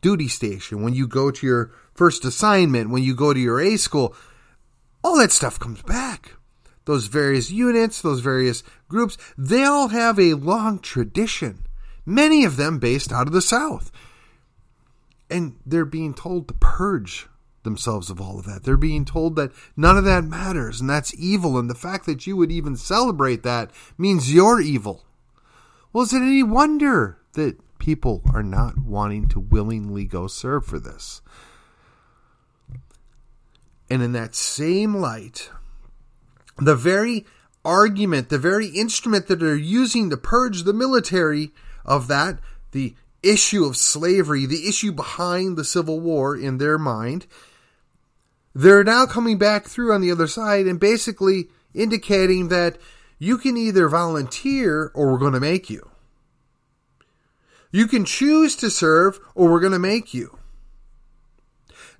duty 0.00 0.28
station, 0.28 0.82
when 0.82 0.94
you 0.94 1.06
go 1.06 1.30
to 1.30 1.46
your 1.46 1.72
first 1.94 2.24
assignment, 2.24 2.90
when 2.90 3.02
you 3.02 3.14
go 3.14 3.32
to 3.32 3.40
your 3.40 3.60
A 3.60 3.76
school, 3.76 4.14
all 5.02 5.18
that 5.18 5.32
stuff 5.32 5.58
comes 5.58 5.82
back. 5.82 6.32
Those 6.84 7.06
various 7.06 7.50
units, 7.50 8.00
those 8.00 8.20
various 8.20 8.62
groups, 8.88 9.18
they 9.36 9.64
all 9.64 9.88
have 9.88 10.18
a 10.18 10.34
long 10.34 10.78
tradition, 10.78 11.66
many 12.06 12.44
of 12.44 12.56
them 12.56 12.78
based 12.78 13.12
out 13.12 13.26
of 13.26 13.32
the 13.32 13.42
South. 13.42 13.90
And 15.30 15.56
they're 15.66 15.84
being 15.84 16.14
told 16.14 16.48
to 16.48 16.54
purge 16.54 17.28
themselves 17.62 18.08
of 18.08 18.20
all 18.20 18.38
of 18.38 18.46
that. 18.46 18.64
They're 18.64 18.78
being 18.78 19.04
told 19.04 19.36
that 19.36 19.52
none 19.76 19.98
of 19.98 20.04
that 20.04 20.24
matters 20.24 20.80
and 20.80 20.88
that's 20.88 21.14
evil. 21.14 21.58
And 21.58 21.68
the 21.68 21.74
fact 21.74 22.06
that 22.06 22.26
you 22.26 22.36
would 22.36 22.50
even 22.50 22.76
celebrate 22.76 23.42
that 23.42 23.70
means 23.98 24.32
you're 24.32 24.60
evil. 24.60 25.04
Well, 25.92 26.04
is 26.04 26.12
it 26.14 26.22
any 26.22 26.42
wonder 26.42 27.18
that 27.34 27.58
people 27.78 28.22
are 28.32 28.42
not 28.42 28.78
wanting 28.78 29.28
to 29.28 29.40
willingly 29.40 30.04
go 30.04 30.26
serve 30.26 30.66
for 30.66 30.78
this? 30.78 31.22
And 33.90 34.02
in 34.02 34.12
that 34.12 34.34
same 34.34 34.94
light, 34.94 35.50
the 36.58 36.76
very 36.76 37.24
argument, 37.64 38.28
the 38.28 38.38
very 38.38 38.66
instrument 38.68 39.26
that 39.28 39.40
they're 39.40 39.56
using 39.56 40.10
to 40.10 40.16
purge 40.16 40.62
the 40.62 40.72
military 40.72 41.50
of 41.84 42.08
that, 42.08 42.38
the 42.72 42.94
issue 43.22 43.64
of 43.64 43.76
slavery, 43.76 44.46
the 44.46 44.68
issue 44.68 44.92
behind 44.92 45.56
the 45.56 45.64
Civil 45.64 46.00
War 46.00 46.36
in 46.36 46.58
their 46.58 46.78
mind, 46.78 47.26
they're 48.54 48.84
now 48.84 49.06
coming 49.06 49.38
back 49.38 49.66
through 49.66 49.92
on 49.92 50.00
the 50.00 50.10
other 50.10 50.26
side 50.26 50.66
and 50.66 50.80
basically 50.80 51.48
indicating 51.74 52.48
that 52.48 52.78
you 53.18 53.38
can 53.38 53.56
either 53.56 53.88
volunteer 53.88 54.90
or 54.94 55.12
we're 55.12 55.18
going 55.18 55.32
to 55.32 55.40
make 55.40 55.68
you. 55.68 55.88
You 57.70 57.86
can 57.86 58.04
choose 58.04 58.56
to 58.56 58.70
serve 58.70 59.20
or 59.34 59.50
we're 59.50 59.60
going 59.60 59.72
to 59.72 59.78
make 59.78 60.14
you. 60.14 60.38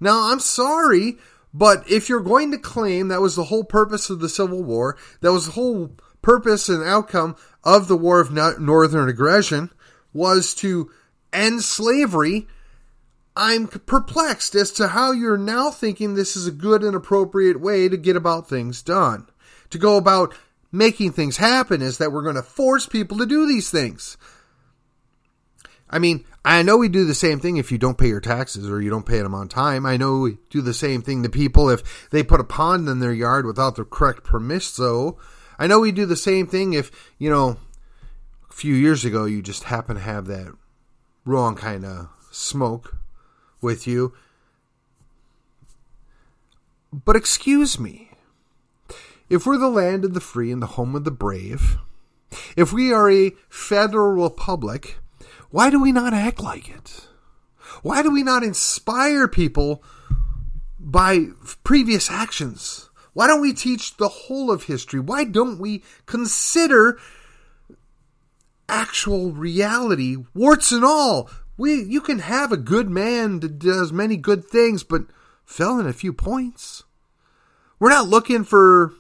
Now, 0.01 0.31
I'm 0.31 0.41
sorry, 0.41 1.19
but 1.53 1.91
if 1.91 2.09
you're 2.09 2.21
going 2.21 2.51
to 2.53 2.59
claim 2.59 3.09
that 3.09 3.21
was 3.21 3.37
the 3.37 3.45
whole 3.45 3.65
purpose 3.65 4.11
of 4.11 4.21
the 4.21 4.29
Civil 4.29 4.63
War, 4.63 4.97
that 5.21 5.33
was 5.33 5.47
the 5.47 5.53
whole 5.53 5.97
purpose 6.23 6.69
and 6.69 6.83
outcome 6.85 7.37
of 7.65 7.89
the 7.89 7.97
War 7.97 8.21
of 8.21 8.33
Northern 8.33 9.09
Aggression, 9.09 9.71
was 10.13 10.55
to 10.57 10.91
end 11.33 11.63
slavery, 11.63 12.47
I'm 13.37 13.69
perplexed 13.69 14.55
as 14.55 14.73
to 14.73 14.89
how 14.89 15.13
you're 15.13 15.39
now 15.39 15.71
thinking 15.71 16.15
this 16.15 16.37
is 16.37 16.47
a 16.47 16.53
good 16.53 16.83
and 16.83 16.97
appropriate 16.97 17.61
way 17.61 17.89
to 17.89 17.97
get 17.97 18.17
about 18.17 18.49
things 18.49 18.83
done. 18.83 19.29
To 19.71 19.79
go 19.79 19.97
about 19.97 20.35
making 20.73 21.13
things 21.13 21.37
happen 21.37 21.83
is 21.83 21.99
that 21.99 22.11
we're 22.11 22.23
going 22.23 22.35
to 22.37 22.43
force 22.43 22.87
people 22.87 23.19
to 23.19 23.27
do 23.27 23.47
these 23.47 23.71
things. 23.71 24.17
I 25.91 25.99
mean, 25.99 26.25
I 26.45 26.63
know 26.63 26.77
we 26.77 26.89
do 26.89 27.05
the 27.05 27.15
same 27.15 27.41
thing 27.41 27.57
if 27.57 27.73
you 27.73 27.79
don't 27.79 27.99
pay 27.99 28.09
your 28.09 28.21
taxes 28.21 28.69
or 28.69 28.81
you 28.81 28.91
don't 28.91 29.07
pay 29.07 29.19
them 29.19 29.35
on 29.35 29.49
time. 29.49 29.87
I 29.87 29.97
know 29.97 30.21
we 30.21 30.39
do 30.51 30.61
the 30.61 30.75
same 30.75 31.03
thing 31.03 31.23
to 31.23 31.29
people 31.29 31.71
if 31.71 32.09
they 32.11 32.23
put 32.23 32.41
a 32.41 32.45
pond 32.45 32.89
in 32.89 33.01
their 33.01 33.13
yard 33.13 33.47
without 33.47 33.77
the 33.77 33.85
correct 33.85 34.25
permiso. 34.25 35.19
I 35.59 35.67
know 35.67 35.81
we 35.81 35.93
do 35.93 36.07
the 36.07 36.17
same 36.17 36.47
thing 36.47 36.73
if, 36.73 36.91
you 37.19 37.31
know, 37.31 37.57
a 38.51 38.53
few 38.53 38.75
years 38.75 39.05
ago 39.05 39.25
you 39.25 39.43
just 39.43 39.65
happen 39.65 39.97
to 39.97 40.03
have 40.03 40.27
that 40.27 40.55
wrong 41.25 41.57
kind 41.57 41.85
of 41.85 42.09
smoke 42.31 42.97
with 43.61 43.87
you. 43.87 44.15
But 46.93 47.17
excuse 47.17 47.79
me, 47.79 48.11
if 49.29 49.47
we're 49.47 49.59
the 49.59 49.69
land 49.69 50.05
of 50.05 50.15
the 50.15 50.21
free 50.21 50.51
and 50.51 50.63
the 50.63 50.67
home 50.67 50.95
of 50.95 51.05
the 51.05 51.11
brave, 51.11 51.79
if 52.57 52.73
we 52.73 52.93
are 52.93 53.11
a 53.11 53.33
federal 53.49 54.13
republic, 54.13 54.99
why 55.51 55.71
do 55.71 55.81
we 55.81 55.93
not 55.93 56.13
act 56.13 56.41
like 56.41 56.69
it? 56.69 57.09
Why 57.83 58.03
do 58.03 58.11
we 58.11 58.23
not 58.23 58.43
inspire 58.43 59.29
people 59.29 59.83
by 60.79 61.27
previous 61.65 62.11
actions? 62.11 62.91
Why 63.13 63.27
don't 63.27 63.41
we 63.41 63.53
teach 63.53 63.97
the 63.97 64.09
whole 64.09 64.51
of 64.51 64.65
history? 64.65 65.01
Why 65.01 65.25
don't 65.25 65.59
we 65.59 65.83
consider 66.07 66.99
actual 68.69 69.33
reality, 69.33 70.17
warts 70.35 70.73
and 70.73 70.85
all, 70.85 71.31
we 71.57 71.83
you 71.83 72.01
can 72.01 72.21
have 72.21 72.53
a 72.53 72.57
good 72.57 72.89
man 72.89 73.41
that 73.41 73.59
does 73.59 73.93
many 73.93 74.17
good 74.17 74.45
things, 74.45 74.85
but 74.85 75.07
fell 75.45 75.81
in 75.81 75.87
a 75.87 75.93
few 75.93 76.13
points. 76.13 76.85
We're 77.81 77.91
not 77.91 78.09
looking 78.09 78.45
for 78.45 78.93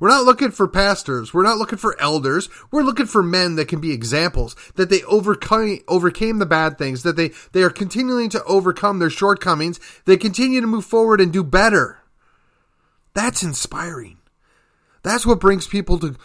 we're 0.00 0.08
not 0.08 0.24
looking 0.24 0.50
for 0.50 0.66
pastors. 0.66 1.32
We're 1.32 1.44
not 1.44 1.58
looking 1.58 1.78
for 1.78 2.00
elders. 2.00 2.48
We're 2.70 2.82
looking 2.82 3.06
for 3.06 3.22
men 3.22 3.56
that 3.56 3.68
can 3.68 3.80
be 3.80 3.92
examples, 3.92 4.56
that 4.74 4.88
they 4.88 5.02
overcome, 5.02 5.78
overcame 5.86 6.38
the 6.38 6.46
bad 6.46 6.78
things, 6.78 7.02
that 7.02 7.16
they, 7.16 7.32
they 7.52 7.62
are 7.62 7.70
continuing 7.70 8.30
to 8.30 8.42
overcome 8.44 8.98
their 8.98 9.10
shortcomings. 9.10 9.78
They 10.06 10.16
continue 10.16 10.62
to 10.62 10.66
move 10.66 10.86
forward 10.86 11.20
and 11.20 11.32
do 11.32 11.44
better. 11.44 11.98
That's 13.12 13.42
inspiring. 13.42 14.18
That's 15.02 15.26
what 15.26 15.40
brings 15.40 15.66
people 15.66 15.98
to, 15.98 16.16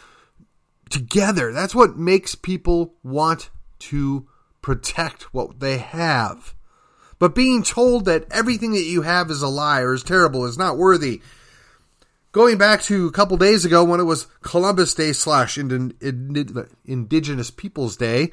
together. 0.90 1.52
That's 1.52 1.76
what 1.76 1.98
makes 1.98 2.34
people 2.34 2.96
want 3.04 3.50
to 3.80 4.28
protect 4.62 5.34
what 5.34 5.60
they 5.60 5.80
have. 5.80 6.56
But 7.20 7.36
being 7.36 7.64
told 7.64 8.06
that 8.06 8.26
everything 8.32 8.72
that 8.72 8.84
you 8.84 9.02
have 9.02 9.30
is 9.30 9.42
a 9.42 9.48
lie 9.48 9.82
or 9.82 9.94
is 9.94 10.04
terrible 10.04 10.46
is 10.46 10.58
not 10.58 10.78
worthy. 10.78 11.22
Going 12.36 12.58
back 12.58 12.82
to 12.82 13.08
a 13.08 13.14
couple 13.14 13.38
days 13.38 13.64
ago 13.64 13.82
when 13.86 14.02
it 14.02 14.04
was 14.04 14.28
Columbus 14.42 14.94
Day 14.94 15.14
slash 15.14 15.58
Indigenous 15.58 17.50
Peoples 17.50 17.96
Day, 17.96 18.32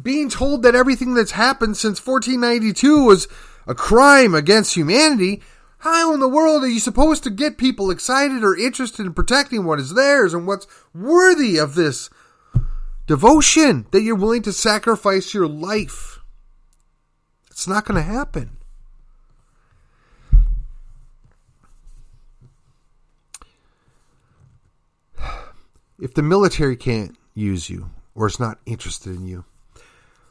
being 0.00 0.28
told 0.28 0.62
that 0.62 0.76
everything 0.76 1.14
that's 1.14 1.32
happened 1.32 1.76
since 1.76 1.98
1492 1.98 3.04
was 3.04 3.26
a 3.66 3.74
crime 3.74 4.36
against 4.36 4.76
humanity, 4.76 5.42
how 5.78 6.14
in 6.14 6.20
the 6.20 6.28
world 6.28 6.62
are 6.62 6.68
you 6.68 6.78
supposed 6.78 7.24
to 7.24 7.30
get 7.30 7.58
people 7.58 7.90
excited 7.90 8.44
or 8.44 8.56
interested 8.56 9.04
in 9.04 9.14
protecting 9.14 9.64
what 9.64 9.80
is 9.80 9.94
theirs 9.94 10.32
and 10.32 10.46
what's 10.46 10.68
worthy 10.94 11.56
of 11.58 11.74
this 11.74 12.08
devotion 13.08 13.86
that 13.90 14.02
you're 14.02 14.14
willing 14.14 14.42
to 14.42 14.52
sacrifice 14.52 15.34
your 15.34 15.48
life? 15.48 16.20
It's 17.50 17.66
not 17.66 17.84
going 17.84 17.96
to 17.96 18.08
happen. 18.08 18.58
If 25.98 26.12
the 26.12 26.22
military 26.22 26.76
can't 26.76 27.16
use 27.34 27.70
you 27.70 27.90
or 28.14 28.26
is 28.26 28.38
not 28.38 28.58
interested 28.66 29.16
in 29.16 29.26
you, 29.26 29.44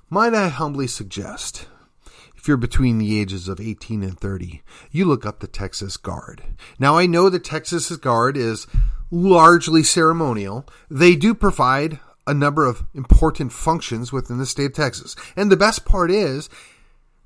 might 0.09 0.35
I 0.35 0.49
humbly 0.49 0.87
suggest 0.87 1.67
if 2.35 2.47
you're 2.47 2.57
between 2.57 2.99
the 2.99 3.19
ages 3.19 3.47
of 3.47 3.59
18 3.59 4.03
and 4.03 4.19
30, 4.19 4.61
you 4.91 5.05
look 5.05 5.25
up 5.25 5.39
the 5.39 5.47
Texas 5.47 5.97
Guard. 5.97 6.43
Now, 6.77 6.95
I 6.95 7.07
know 7.07 7.27
the 7.27 7.39
Texas 7.39 7.89
Guard 7.97 8.37
is 8.37 8.67
largely 9.09 9.81
ceremonial. 9.81 10.67
They 10.87 11.15
do 11.15 11.33
provide 11.33 11.99
a 12.27 12.35
number 12.35 12.67
of 12.67 12.83
important 12.93 13.51
functions 13.51 14.13
within 14.13 14.37
the 14.37 14.45
state 14.45 14.65
of 14.65 14.73
Texas. 14.73 15.15
And 15.35 15.51
the 15.51 15.57
best 15.57 15.85
part 15.85 16.11
is, 16.11 16.47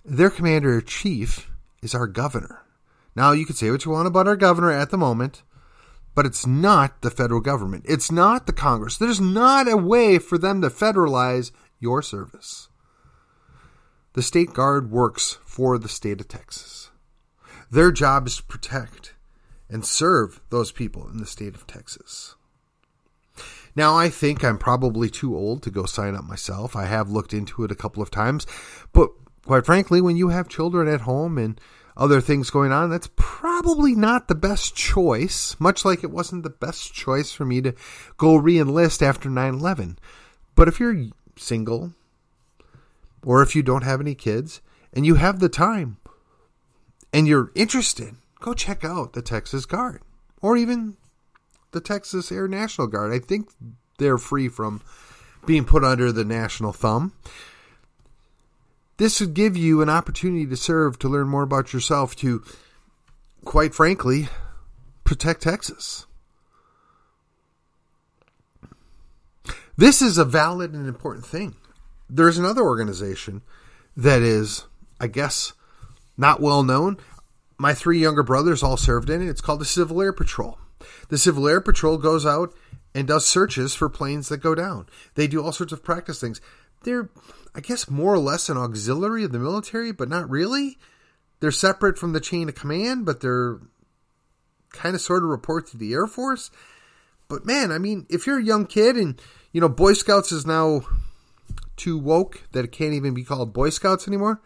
their 0.05 0.29
commander 0.29 0.79
in 0.79 0.85
chief 0.85 1.51
is 1.81 1.93
our 1.93 2.07
governor. 2.07 2.61
Now, 3.13 3.33
you 3.33 3.45
can 3.45 3.57
say 3.57 3.69
what 3.71 3.83
you 3.83 3.91
want 3.91 4.07
about 4.07 4.27
our 4.27 4.37
governor 4.37 4.71
at 4.71 4.89
the 4.91 4.97
moment, 4.97 5.43
but 6.19 6.25
it's 6.25 6.45
not 6.45 7.01
the 7.01 7.09
federal 7.09 7.39
government. 7.39 7.85
It's 7.87 8.11
not 8.11 8.45
the 8.45 8.51
Congress. 8.51 8.97
There's 8.97 9.21
not 9.21 9.71
a 9.71 9.77
way 9.77 10.19
for 10.19 10.37
them 10.37 10.61
to 10.61 10.67
federalize 10.67 11.51
your 11.79 12.01
service. 12.01 12.67
The 14.11 14.21
State 14.21 14.51
Guard 14.51 14.91
works 14.91 15.37
for 15.45 15.77
the 15.77 15.87
state 15.87 16.19
of 16.19 16.27
Texas. 16.27 16.91
Their 17.71 17.93
job 17.93 18.27
is 18.27 18.35
to 18.35 18.43
protect 18.43 19.13
and 19.69 19.85
serve 19.85 20.41
those 20.49 20.73
people 20.73 21.07
in 21.07 21.19
the 21.19 21.25
state 21.25 21.55
of 21.55 21.65
Texas. 21.65 22.35
Now, 23.73 23.95
I 23.95 24.09
think 24.09 24.43
I'm 24.43 24.57
probably 24.57 25.09
too 25.09 25.37
old 25.37 25.63
to 25.63 25.71
go 25.71 25.85
sign 25.85 26.15
up 26.15 26.25
myself. 26.25 26.75
I 26.75 26.87
have 26.87 27.09
looked 27.09 27.33
into 27.33 27.63
it 27.63 27.71
a 27.71 27.75
couple 27.75 28.03
of 28.03 28.11
times, 28.11 28.45
but 28.91 29.09
quite 29.45 29.65
frankly, 29.65 30.01
when 30.01 30.17
you 30.17 30.27
have 30.27 30.49
children 30.49 30.89
at 30.89 30.99
home 30.99 31.37
and 31.37 31.61
other 31.99 32.21
things 32.21 32.49
going 32.49 32.71
on, 32.71 32.89
that's 32.89 33.09
probably 33.17 33.93
not 33.93 34.27
the 34.27 34.35
best 34.35 34.75
choice, 34.75 35.55
much 35.59 35.83
like 35.83 36.03
it 36.03 36.09
wasn't 36.09 36.43
the 36.43 36.49
best 36.49 36.93
choice 36.93 37.31
for 37.31 37.45
me 37.45 37.61
to 37.61 37.75
go 38.17 38.35
re 38.35 38.57
enlist 38.57 39.03
after 39.03 39.29
9 39.29 39.53
11. 39.53 39.99
But 40.55 40.67
if 40.67 40.79
you're 40.79 41.05
single, 41.35 41.93
or 43.23 43.43
if 43.43 43.55
you 43.55 43.61
don't 43.61 43.83
have 43.83 44.01
any 44.01 44.15
kids 44.15 44.61
and 44.93 45.05
you 45.05 45.15
have 45.15 45.39
the 45.39 45.49
time 45.49 45.97
and 47.13 47.27
you're 47.27 47.51
interested, 47.53 48.15
go 48.39 48.53
check 48.53 48.83
out 48.83 49.13
the 49.13 49.21
Texas 49.21 49.65
Guard 49.65 50.01
or 50.41 50.55
even 50.55 50.95
the 51.71 51.81
Texas 51.81 52.31
Air 52.31 52.47
National 52.47 52.87
Guard. 52.87 53.11
I 53.11 53.19
think 53.19 53.49
they're 53.97 54.17
free 54.17 54.47
from 54.47 54.81
being 55.45 55.65
put 55.65 55.83
under 55.83 56.11
the 56.11 56.25
national 56.25 56.73
thumb. 56.73 57.13
This 58.99 59.21
would 59.21 59.33
give 59.33 59.55
you 59.55 59.81
an 59.81 59.89
opportunity 59.89 60.45
to 60.45 60.57
serve, 60.57 60.99
to 60.99 61.07
learn 61.07 61.29
more 61.29 61.43
about 61.43 61.71
yourself, 61.71 62.17
to, 62.17 62.43
quite 63.45 63.73
frankly, 63.73 64.27
protect 65.05 65.41
Texas. 65.41 66.05
This 69.77 70.01
is 70.01 70.17
a 70.17 70.25
valid 70.25 70.73
and 70.73 70.85
important 70.85 71.25
thing 71.25 71.55
there's 72.09 72.37
another 72.37 72.61
organization 72.61 73.41
that 73.95 74.21
is, 74.21 74.65
I 74.99 75.07
guess, 75.07 75.53
not 76.17 76.41
well 76.41 76.63
known. 76.63 76.97
My 77.57 77.73
three 77.73 77.99
younger 77.99 78.23
brothers 78.23 78.63
all 78.63 78.77
served 78.77 79.09
in 79.09 79.21
it. 79.21 79.29
It's 79.29 79.41
called 79.41 79.61
the 79.61 79.65
Civil 79.65 80.01
Air 80.01 80.11
Patrol. 80.11 80.57
The 81.09 81.17
Civil 81.17 81.47
Air 81.47 81.61
Patrol 81.61 81.97
goes 81.97 82.25
out 82.25 82.53
and 82.95 83.07
does 83.07 83.25
searches 83.25 83.75
for 83.75 83.89
planes 83.89 84.29
that 84.29 84.37
go 84.37 84.55
down. 84.55 84.87
They 85.15 85.27
do 85.27 85.43
all 85.43 85.51
sorts 85.51 85.71
of 85.71 85.83
practice 85.83 86.19
things. 86.19 86.41
They're, 86.83 87.09
I 87.53 87.59
guess, 87.59 87.89
more 87.89 88.13
or 88.13 88.19
less 88.19 88.49
an 88.49 88.57
auxiliary 88.57 89.23
of 89.23 89.31
the 89.31 89.39
military, 89.39 89.91
but 89.91 90.09
not 90.09 90.29
really. 90.29 90.77
They're 91.39 91.51
separate 91.51 91.97
from 91.97 92.13
the 92.13 92.19
chain 92.19 92.49
of 92.49 92.55
command, 92.55 93.05
but 93.05 93.21
they're 93.21 93.59
kind 94.71 94.95
of 94.95 95.01
sort 95.01 95.23
of 95.23 95.29
report 95.29 95.67
to 95.67 95.77
the 95.77 95.93
Air 95.93 96.07
Force. 96.07 96.51
But 97.27 97.45
man, 97.45 97.71
I 97.71 97.77
mean, 97.77 98.05
if 98.09 98.25
you're 98.25 98.39
a 98.39 98.43
young 98.43 98.65
kid 98.65 98.95
and, 98.95 99.21
you 99.51 99.61
know, 99.61 99.69
Boy 99.69 99.93
Scouts 99.93 100.31
is 100.31 100.45
now 100.45 100.81
too 101.77 101.97
woke 101.97 102.43
that 102.51 102.65
it 102.65 102.71
can't 102.71 102.93
even 102.93 103.13
be 103.13 103.23
called 103.23 103.53
Boy 103.53 103.69
Scouts 103.69 104.07
anymore, 104.07 104.41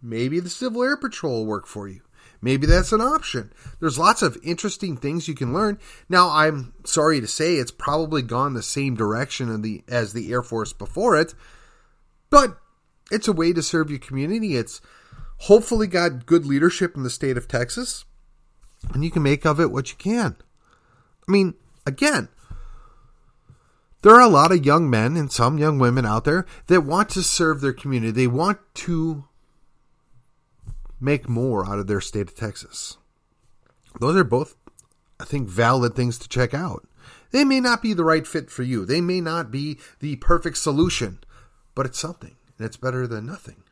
maybe 0.00 0.40
the 0.40 0.50
Civil 0.50 0.82
Air 0.82 0.96
Patrol 0.96 1.40
will 1.40 1.46
work 1.46 1.66
for 1.66 1.88
you. 1.88 2.00
Maybe 2.42 2.66
that's 2.66 2.92
an 2.92 3.02
option. 3.02 3.52
There's 3.80 3.98
lots 3.98 4.22
of 4.22 4.38
interesting 4.42 4.96
things 4.96 5.28
you 5.28 5.34
can 5.34 5.52
learn. 5.52 5.78
Now, 6.08 6.30
I'm 6.30 6.72
sorry 6.84 7.20
to 7.20 7.26
say 7.26 7.56
it's 7.56 7.70
probably 7.70 8.22
gone 8.22 8.54
the 8.54 8.62
same 8.62 8.94
direction 8.94 9.60
the, 9.60 9.84
as 9.88 10.14
the 10.14 10.32
Air 10.32 10.42
Force 10.42 10.72
before 10.72 11.16
it, 11.20 11.34
but 12.30 12.58
it's 13.10 13.28
a 13.28 13.32
way 13.32 13.52
to 13.52 13.62
serve 13.62 13.90
your 13.90 13.98
community. 13.98 14.56
It's 14.56 14.80
hopefully 15.38 15.86
got 15.86 16.26
good 16.26 16.46
leadership 16.46 16.96
in 16.96 17.02
the 17.02 17.10
state 17.10 17.36
of 17.36 17.48
Texas, 17.48 18.04
and 18.94 19.04
you 19.04 19.10
can 19.10 19.22
make 19.22 19.44
of 19.44 19.60
it 19.60 19.70
what 19.70 19.90
you 19.90 19.96
can. 19.96 20.36
I 21.28 21.32
mean, 21.32 21.54
again, 21.86 22.28
there 24.02 24.14
are 24.14 24.20
a 24.20 24.28
lot 24.28 24.52
of 24.52 24.64
young 24.64 24.88
men 24.88 25.16
and 25.16 25.30
some 25.30 25.58
young 25.58 25.78
women 25.78 26.06
out 26.06 26.24
there 26.24 26.46
that 26.68 26.82
want 26.82 27.10
to 27.10 27.22
serve 27.22 27.60
their 27.60 27.72
community. 27.72 28.12
They 28.12 28.26
want 28.26 28.58
to 28.74 29.24
make 31.00 31.28
more 31.28 31.66
out 31.66 31.78
of 31.78 31.86
their 31.86 32.00
state 32.00 32.28
of 32.28 32.34
Texas. 32.34 32.96
Those 33.98 34.16
are 34.16 34.24
both, 34.24 34.56
I 35.18 35.24
think, 35.24 35.48
valid 35.48 35.94
things 35.94 36.18
to 36.18 36.28
check 36.28 36.54
out. 36.54 36.86
They 37.30 37.44
may 37.44 37.60
not 37.60 37.82
be 37.82 37.92
the 37.92 38.04
right 38.04 38.26
fit 38.26 38.50
for 38.50 38.62
you, 38.62 38.84
they 38.84 39.00
may 39.00 39.20
not 39.20 39.50
be 39.50 39.78
the 40.00 40.16
perfect 40.16 40.58
solution, 40.58 41.18
but 41.74 41.86
it's 41.86 41.98
something, 41.98 42.36
and 42.58 42.66
it's 42.66 42.76
better 42.76 43.06
than 43.06 43.26
nothing. 43.26 43.62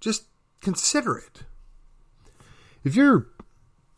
Just 0.00 0.24
consider 0.60 1.16
it. 1.18 1.42
If 2.84 2.94
you're 2.94 3.26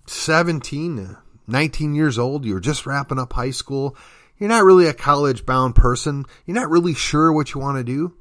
17 0.06 1.16
19 1.48 1.94
years 1.94 2.18
old, 2.18 2.44
you're 2.44 2.60
just 2.60 2.86
wrapping 2.86 3.18
up 3.18 3.32
high 3.32 3.50
school, 3.50 3.96
you're 4.36 4.50
not 4.50 4.64
really 4.64 4.86
a 4.86 4.92
college 4.92 5.46
bound 5.46 5.74
person, 5.74 6.26
you're 6.44 6.54
not 6.54 6.68
really 6.68 6.94
sure 6.94 7.32
what 7.32 7.54
you 7.54 7.60
want 7.60 7.78
to 7.78 7.84
do, 7.84 8.14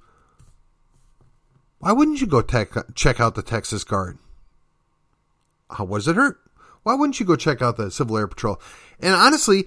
why 1.79 1.91
wouldn't 1.91 2.21
you 2.21 2.27
go 2.27 2.41
tech, 2.41 2.71
check 2.95 3.19
out 3.19 3.35
the 3.35 3.43
Texas 3.43 3.83
Guard? 3.83 4.17
How 5.69 5.83
was 5.83 6.07
it 6.07 6.15
hurt? 6.15 6.39
Why 6.83 6.95
wouldn't 6.95 7.19
you 7.19 7.25
go 7.25 7.35
check 7.35 7.61
out 7.61 7.77
the 7.77 7.91
Civil 7.91 8.17
Air 8.17 8.27
Patrol? 8.27 8.61
And 8.99 9.13
honestly, 9.13 9.65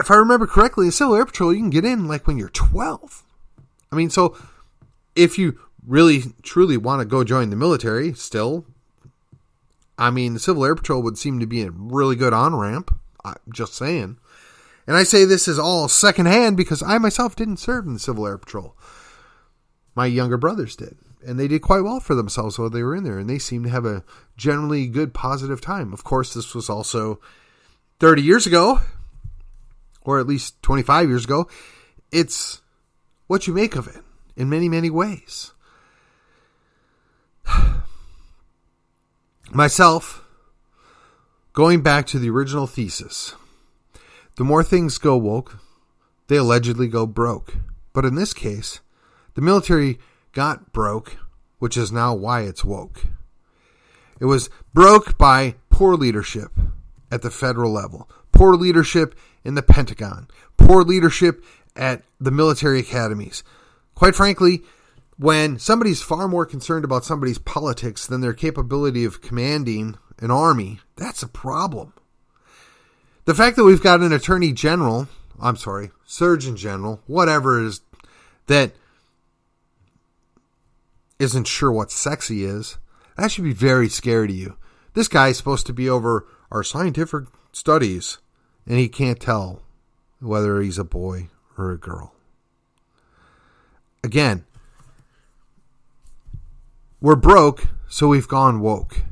if 0.00 0.10
I 0.10 0.16
remember 0.16 0.46
correctly, 0.46 0.86
the 0.86 0.92
Civil 0.92 1.16
Air 1.16 1.26
Patrol 1.26 1.52
you 1.52 1.60
can 1.60 1.70
get 1.70 1.84
in 1.84 2.06
like 2.06 2.26
when 2.26 2.38
you're 2.38 2.48
12. 2.48 3.24
I 3.90 3.96
mean, 3.96 4.10
so 4.10 4.36
if 5.14 5.38
you 5.38 5.58
really 5.86 6.24
truly 6.42 6.76
want 6.76 7.00
to 7.00 7.06
go 7.06 7.24
join 7.24 7.50
the 7.50 7.56
military, 7.56 8.12
still 8.14 8.66
I 9.98 10.10
mean, 10.10 10.34
the 10.34 10.40
Civil 10.40 10.64
Air 10.64 10.74
Patrol 10.74 11.02
would 11.02 11.18
seem 11.18 11.40
to 11.40 11.46
be 11.46 11.62
a 11.62 11.70
really 11.70 12.16
good 12.16 12.32
on 12.32 12.54
ramp. 12.54 12.96
Just 13.52 13.74
saying. 13.74 14.18
And 14.86 14.96
I 14.96 15.02
say 15.02 15.24
this 15.24 15.48
is 15.48 15.58
all 15.58 15.88
secondhand 15.88 16.56
because 16.56 16.82
I 16.82 16.98
myself 16.98 17.34
didn't 17.34 17.56
serve 17.56 17.86
in 17.86 17.94
the 17.94 17.98
Civil 17.98 18.26
Air 18.26 18.38
Patrol. 18.38 18.76
My 19.96 20.06
younger 20.06 20.36
brothers 20.36 20.76
did. 20.76 20.96
And 21.26 21.40
they 21.40 21.48
did 21.48 21.62
quite 21.62 21.80
well 21.80 21.98
for 21.98 22.14
themselves 22.14 22.56
while 22.56 22.70
they 22.70 22.84
were 22.84 22.94
in 22.94 23.02
there. 23.02 23.18
And 23.18 23.28
they 23.28 23.38
seemed 23.38 23.64
to 23.64 23.70
have 23.70 23.84
a 23.84 24.04
generally 24.36 24.86
good, 24.86 25.12
positive 25.12 25.60
time. 25.60 25.92
Of 25.92 26.04
course, 26.04 26.34
this 26.34 26.54
was 26.54 26.70
also 26.70 27.18
30 27.98 28.22
years 28.22 28.46
ago, 28.46 28.80
or 30.06 30.18
at 30.18 30.26
least 30.26 30.62
25 30.62 31.08
years 31.08 31.24
ago. 31.24 31.46
It's 32.10 32.62
what 33.26 33.46
you 33.46 33.52
make 33.52 33.76
of 33.76 33.86
it 33.88 34.02
in 34.36 34.48
many, 34.48 34.70
many 34.70 34.88
ways. 34.88 35.52
myself, 39.52 40.24
going 41.52 41.82
back 41.82 42.06
to 42.06 42.18
the 42.18 42.30
original 42.30 42.66
thesis, 42.66 43.34
the 44.36 44.44
more 44.44 44.62
things 44.62 44.96
go 44.98 45.16
woke, 45.16 45.58
they 46.28 46.36
allegedly 46.36 46.88
go 46.88 47.06
broke. 47.06 47.56
But 47.92 48.04
in 48.04 48.14
this 48.14 48.32
case, 48.32 48.80
the 49.34 49.42
military 49.42 49.98
got 50.32 50.72
broke, 50.72 51.16
which 51.58 51.76
is 51.76 51.90
now 51.90 52.14
why 52.14 52.42
it's 52.42 52.64
woke. 52.64 53.06
It 54.20 54.26
was 54.26 54.50
broke 54.72 55.18
by 55.18 55.56
poor 55.70 55.94
leadership 55.94 56.52
at 57.10 57.22
the 57.22 57.30
federal 57.30 57.72
level, 57.72 58.08
poor 58.36 58.54
leadership 58.54 59.14
in 59.44 59.54
the 59.54 59.62
Pentagon, 59.62 60.28
poor 60.58 60.82
leadership 60.82 61.42
at 61.74 62.02
the 62.20 62.30
military 62.30 62.80
academies. 62.80 63.42
Quite 63.94 64.14
frankly, 64.14 64.62
when 65.18 65.58
somebody's 65.58 66.02
far 66.02 66.28
more 66.28 66.44
concerned 66.44 66.84
about 66.84 67.04
somebody's 67.04 67.38
politics 67.38 68.06
than 68.06 68.20
their 68.20 68.34
capability 68.34 69.04
of 69.04 69.22
commanding 69.22 69.96
an 70.18 70.30
army, 70.30 70.80
that's 70.96 71.22
a 71.22 71.28
problem. 71.28 71.94
The 73.24 73.34
fact 73.34 73.56
that 73.56 73.64
we've 73.64 73.82
got 73.82 74.00
an 74.00 74.12
attorney 74.12 74.52
general, 74.52 75.08
I'm 75.40 75.56
sorry, 75.56 75.90
surgeon 76.04 76.56
general, 76.56 77.00
whatever 77.06 77.58
it 77.58 77.66
is, 77.66 77.80
that 78.48 78.72
isn't 81.18 81.46
sure 81.46 81.72
what 81.72 81.90
sexy 81.90 82.44
is, 82.44 82.76
that 83.16 83.30
should 83.30 83.44
be 83.44 83.54
very 83.54 83.88
scary 83.88 84.28
to 84.28 84.34
you. 84.34 84.56
This 84.92 85.08
guy 85.08 85.28
is 85.28 85.38
supposed 85.38 85.66
to 85.66 85.72
be 85.72 85.88
over 85.88 86.26
our 86.50 86.62
scientific 86.62 87.24
studies, 87.52 88.18
and 88.66 88.78
he 88.78 88.88
can't 88.88 89.20
tell 89.20 89.62
whether 90.20 90.60
he's 90.60 90.78
a 90.78 90.84
boy 90.84 91.28
or 91.56 91.70
a 91.72 91.78
girl. 91.78 92.12
Again, 94.02 94.44
we're 97.00 97.16
broke, 97.16 97.68
so 97.88 98.08
we've 98.08 98.28
gone 98.28 98.60
woke. 98.60 99.02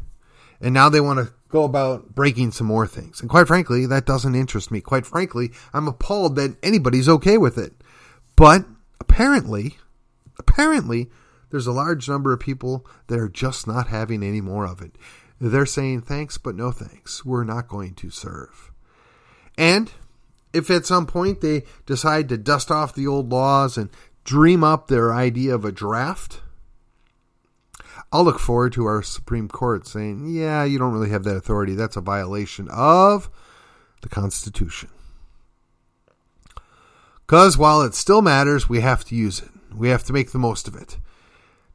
And 0.60 0.72
now 0.72 0.88
they 0.88 1.00
want 1.00 1.18
to 1.18 1.32
go 1.48 1.64
about 1.64 2.14
breaking 2.14 2.50
some 2.50 2.66
more 2.66 2.86
things. 2.86 3.20
And 3.20 3.30
quite 3.30 3.46
frankly, 3.46 3.86
that 3.86 4.06
doesn't 4.06 4.34
interest 4.34 4.70
me. 4.70 4.80
Quite 4.80 5.06
frankly, 5.06 5.52
I'm 5.72 5.86
appalled 5.86 6.36
that 6.36 6.56
anybody's 6.62 7.08
okay 7.08 7.38
with 7.38 7.58
it. 7.58 7.72
But 8.34 8.64
apparently, 9.00 9.76
apparently, 10.38 11.10
there's 11.50 11.66
a 11.68 11.72
large 11.72 12.08
number 12.08 12.32
of 12.32 12.40
people 12.40 12.86
that 13.06 13.18
are 13.18 13.28
just 13.28 13.66
not 13.66 13.88
having 13.88 14.24
any 14.24 14.40
more 14.40 14.66
of 14.66 14.82
it. 14.82 14.96
They're 15.40 15.66
saying 15.66 16.02
thanks, 16.02 16.38
but 16.38 16.56
no 16.56 16.72
thanks. 16.72 17.24
We're 17.24 17.44
not 17.44 17.68
going 17.68 17.94
to 17.94 18.10
serve. 18.10 18.72
And 19.56 19.90
if 20.52 20.70
at 20.70 20.86
some 20.86 21.06
point 21.06 21.40
they 21.40 21.64
decide 21.86 22.28
to 22.28 22.36
dust 22.36 22.70
off 22.70 22.94
the 22.94 23.06
old 23.06 23.30
laws 23.30 23.76
and 23.76 23.90
dream 24.24 24.64
up 24.64 24.88
their 24.88 25.12
idea 25.12 25.54
of 25.54 25.64
a 25.64 25.72
draft, 25.72 26.40
I'll 28.12 28.24
look 28.24 28.38
forward 28.38 28.72
to 28.74 28.86
our 28.86 29.02
Supreme 29.02 29.48
Court 29.48 29.86
saying, 29.86 30.26
yeah, 30.32 30.62
you 30.64 30.78
don't 30.78 30.92
really 30.92 31.10
have 31.10 31.24
that 31.24 31.36
authority. 31.36 31.74
That's 31.74 31.96
a 31.96 32.00
violation 32.00 32.68
of 32.70 33.28
the 34.02 34.08
Constitution. 34.08 34.88
Because 37.26 37.58
while 37.58 37.82
it 37.82 37.94
still 37.94 38.22
matters, 38.22 38.68
we 38.68 38.80
have 38.80 39.04
to 39.06 39.16
use 39.16 39.40
it. 39.40 39.48
We 39.74 39.88
have 39.88 40.04
to 40.04 40.12
make 40.12 40.30
the 40.30 40.38
most 40.38 40.68
of 40.68 40.76
it. 40.76 40.98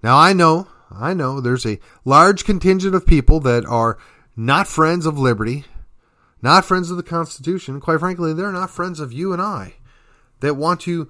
Now, 0.02 0.18
I 0.18 0.32
know, 0.32 0.68
I 0.92 1.14
know 1.14 1.42
there's 1.42 1.66
a 1.66 1.80
large 2.06 2.46
contingent 2.46 2.96
of 2.96 3.06
people 3.06 3.42
that 3.42 3.66
are 3.66 3.98
not 4.38 4.68
friends 4.68 5.06
of 5.06 5.20
liberty, 5.20 5.66
not 6.42 6.66
friends 6.66 6.90
of 6.92 6.98
the 6.98 7.04
Constitution. 7.04 7.80
Quite 7.80 8.00
frankly, 8.00 8.34
they're 8.34 8.52
not 8.52 8.70
friends 8.70 9.00
of 9.00 9.14
you 9.14 9.34
and 9.34 9.42
I 9.42 9.76
that 10.40 10.56
want 10.56 10.82
to 10.82 11.10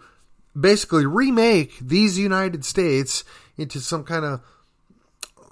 basically 0.59 1.05
remake 1.05 1.77
these 1.79 2.17
United 2.17 2.65
States 2.65 3.23
into 3.57 3.79
some 3.79 4.03
kind 4.03 4.25
of 4.25 4.41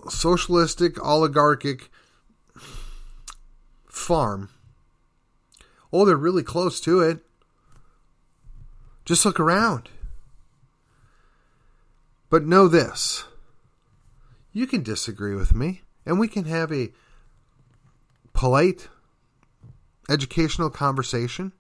socialistic, 0.10 1.04
oligarchic 1.04 1.90
farm. 3.88 4.50
Oh, 5.92 6.06
they're 6.06 6.16
really 6.16 6.44
close 6.44 6.80
to 6.82 7.02
it. 7.02 7.20
Just 9.06 9.26
look 9.26 9.40
around. 9.40 9.90
But 12.30 12.46
know 12.46 12.68
this 12.68 13.24
you 14.58 14.66
can 14.66 14.82
disagree 14.82 15.36
with 15.36 15.54
me, 15.54 15.84
and 16.04 16.20
we 16.20 16.28
can 16.28 16.46
have 16.46 16.72
a 16.74 16.92
polite, 18.34 18.88
educational 20.10 20.70
conversation. 20.70 21.54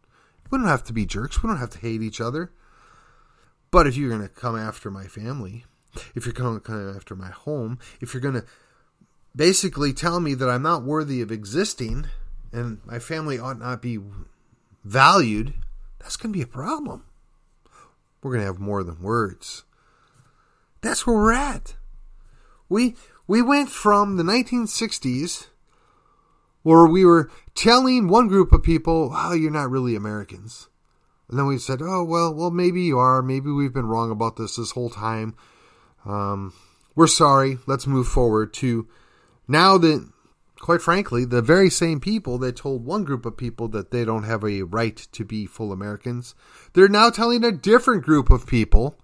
We 0.49 0.57
don't 0.57 0.67
have 0.67 0.83
to 0.85 0.93
be 0.93 1.05
jerks. 1.05 1.43
We 1.43 1.47
don't 1.47 1.57
have 1.57 1.71
to 1.71 1.79
hate 1.79 2.01
each 2.01 2.21
other. 2.21 2.51
But 3.71 3.87
if 3.87 3.97
you're 3.97 4.09
going 4.09 4.21
to 4.21 4.29
come 4.29 4.55
after 4.55 4.89
my 4.89 5.05
family, 5.05 5.65
if 6.15 6.25
you're 6.25 6.33
going 6.33 6.55
to 6.55 6.61
come 6.61 6.95
after 6.95 7.15
my 7.15 7.29
home, 7.29 7.79
if 7.99 8.13
you're 8.13 8.21
going 8.21 8.35
to 8.35 8.45
basically 9.35 9.93
tell 9.93 10.19
me 10.19 10.33
that 10.33 10.49
I'm 10.49 10.63
not 10.63 10.83
worthy 10.83 11.21
of 11.21 11.31
existing 11.31 12.07
and 12.51 12.79
my 12.85 12.99
family 12.99 13.37
ought 13.37 13.59
not 13.59 13.81
be 13.81 13.99
valued, 14.83 15.53
that's 15.99 16.15
going 16.15 16.31
to 16.31 16.37
be 16.37 16.43
a 16.43 16.47
problem. 16.47 17.03
We're 18.21 18.31
going 18.31 18.41
to 18.41 18.47
have 18.47 18.59
more 18.59 18.83
than 18.83 19.01
words. 19.01 19.63
That's 20.81 21.05
where 21.05 21.15
we're 21.15 21.33
at. 21.33 21.75
We 22.69 22.95
we 23.27 23.41
went 23.41 23.69
from 23.69 24.17
the 24.17 24.23
1960s 24.23 25.47
where 26.67 26.85
we 26.85 27.05
were 27.05 27.31
telling 27.55 28.09
one 28.09 28.27
group 28.27 28.51
of 28.51 28.61
people, 28.61 29.11
"Oh, 29.13 29.33
you're 29.33 29.51
not 29.51 29.71
really 29.71 29.95
Americans." 29.95 30.67
And 31.29 31.39
then 31.39 31.45
we 31.45 31.57
said, 31.57 31.81
"Oh, 31.81 32.03
well, 32.03 32.33
well 32.33 32.51
maybe 32.51 32.81
you 32.81 32.99
are. 32.99 33.21
Maybe 33.21 33.49
we've 33.49 33.73
been 33.73 33.87
wrong 33.87 34.11
about 34.11 34.35
this 34.35 34.57
this 34.57 34.71
whole 34.71 34.89
time. 34.89 35.35
Um, 36.05 36.53
we're 36.93 37.07
sorry. 37.07 37.59
Let's 37.67 37.87
move 37.87 38.07
forward 38.07 38.53
to 38.55 38.87
now 39.47 39.77
that 39.77 40.09
quite 40.59 40.81
frankly, 40.81 41.23
the 41.23 41.41
very 41.41 41.69
same 41.69 41.99
people 41.99 42.37
that 42.39 42.55
told 42.55 42.83
one 42.83 43.03
group 43.03 43.25
of 43.25 43.37
people 43.37 43.67
that 43.69 43.91
they 43.91 44.03
don't 44.03 44.23
have 44.23 44.43
a 44.43 44.63
right 44.63 44.97
to 45.13 45.23
be 45.23 45.45
full 45.45 45.71
Americans, 45.71 46.35
they're 46.73 46.89
now 46.89 47.09
telling 47.09 47.43
a 47.43 47.51
different 47.51 48.03
group 48.03 48.29
of 48.29 48.47
people, 48.47 48.97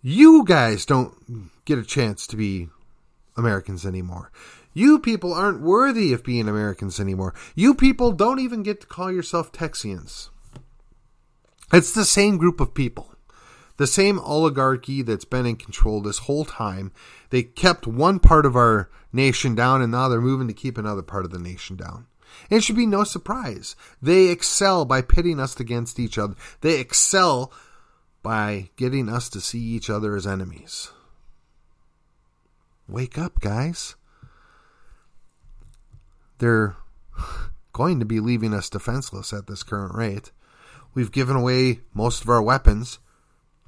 you 0.00 0.44
guys 0.44 0.86
don't 0.86 1.50
get 1.64 1.78
a 1.78 1.84
chance 1.84 2.26
to 2.26 2.36
be 2.36 2.68
Americans 3.36 3.86
anymore. 3.86 4.32
You 4.74 4.98
people 4.98 5.34
aren't 5.34 5.60
worthy 5.60 6.12
of 6.12 6.24
being 6.24 6.48
Americans 6.48 6.98
anymore. 6.98 7.34
You 7.54 7.74
people 7.74 8.12
don't 8.12 8.40
even 8.40 8.62
get 8.62 8.80
to 8.80 8.86
call 8.86 9.12
yourself 9.12 9.52
Texians. 9.52 10.30
It's 11.72 11.92
the 11.92 12.04
same 12.04 12.36
group 12.36 12.60
of 12.60 12.74
people. 12.74 13.14
The 13.78 13.86
same 13.86 14.18
oligarchy 14.18 15.02
that's 15.02 15.24
been 15.24 15.46
in 15.46 15.56
control 15.56 16.00
this 16.00 16.18
whole 16.18 16.44
time. 16.44 16.92
They 17.30 17.42
kept 17.42 17.86
one 17.86 18.18
part 18.18 18.46
of 18.46 18.54
our 18.54 18.90
nation 19.12 19.54
down, 19.54 19.82
and 19.82 19.90
now 19.90 20.08
they're 20.08 20.20
moving 20.20 20.48
to 20.48 20.54
keep 20.54 20.76
another 20.76 21.02
part 21.02 21.24
of 21.24 21.30
the 21.30 21.38
nation 21.38 21.76
down. 21.76 22.06
And 22.50 22.58
it 22.58 22.62
should 22.62 22.76
be 22.76 22.86
no 22.86 23.04
surprise. 23.04 23.74
They 24.00 24.28
excel 24.28 24.84
by 24.84 25.02
pitting 25.02 25.40
us 25.40 25.58
against 25.58 25.98
each 25.98 26.18
other. 26.18 26.34
They 26.60 26.78
excel 26.78 27.52
by 28.22 28.70
getting 28.76 29.08
us 29.08 29.28
to 29.30 29.40
see 29.40 29.60
each 29.60 29.90
other 29.90 30.14
as 30.16 30.26
enemies. 30.26 30.90
Wake 32.86 33.18
up, 33.18 33.40
guys. 33.40 33.96
They're 36.42 36.74
going 37.72 38.00
to 38.00 38.04
be 38.04 38.18
leaving 38.18 38.52
us 38.52 38.68
defenseless 38.68 39.32
at 39.32 39.46
this 39.46 39.62
current 39.62 39.94
rate. 39.94 40.32
We've 40.92 41.12
given 41.12 41.36
away 41.36 41.82
most 41.94 42.24
of 42.24 42.28
our 42.28 42.42
weapons 42.42 42.98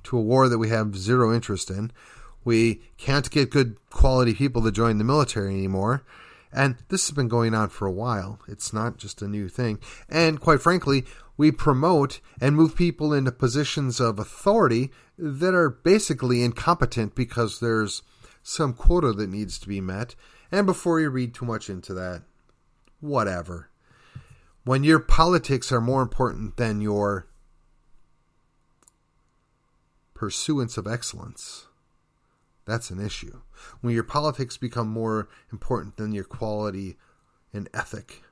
to 0.02 0.18
a 0.18 0.20
war 0.20 0.48
that 0.48 0.58
we 0.58 0.70
have 0.70 0.96
zero 0.96 1.32
interest 1.32 1.70
in. 1.70 1.92
We 2.44 2.82
can't 2.98 3.30
get 3.30 3.52
good 3.52 3.76
quality 3.90 4.34
people 4.34 4.60
to 4.62 4.72
join 4.72 4.98
the 4.98 5.04
military 5.04 5.54
anymore. 5.54 6.04
And 6.52 6.74
this 6.88 7.06
has 7.06 7.14
been 7.14 7.28
going 7.28 7.54
on 7.54 7.68
for 7.68 7.86
a 7.86 7.92
while. 7.92 8.40
It's 8.48 8.72
not 8.72 8.96
just 8.96 9.22
a 9.22 9.28
new 9.28 9.48
thing. 9.48 9.78
And 10.08 10.40
quite 10.40 10.60
frankly, 10.60 11.04
we 11.36 11.52
promote 11.52 12.18
and 12.40 12.56
move 12.56 12.74
people 12.74 13.12
into 13.12 13.30
positions 13.30 14.00
of 14.00 14.18
authority 14.18 14.90
that 15.16 15.54
are 15.54 15.70
basically 15.70 16.42
incompetent 16.42 17.14
because 17.14 17.60
there's 17.60 18.02
some 18.42 18.72
quota 18.72 19.12
that 19.12 19.30
needs 19.30 19.60
to 19.60 19.68
be 19.68 19.80
met. 19.80 20.16
And 20.50 20.66
before 20.66 20.98
you 20.98 21.08
read 21.10 21.34
too 21.34 21.44
much 21.44 21.70
into 21.70 21.94
that, 21.94 22.22
whatever. 23.04 23.68
When 24.64 24.82
your 24.82 24.98
politics 24.98 25.70
are 25.70 25.80
more 25.80 26.02
important 26.02 26.56
than 26.56 26.80
your 26.80 27.26
pursuance 30.14 30.76
of 30.78 30.86
excellence, 30.86 31.66
that's 32.64 32.90
an 32.90 33.04
issue. 33.04 33.42
When 33.82 33.94
your 33.94 34.04
politics 34.04 34.56
become 34.56 34.88
more 34.88 35.28
important 35.52 35.96
than 35.96 36.12
your 36.12 36.24
quality 36.24 36.96
and 37.52 37.68
ethic, 37.74 38.22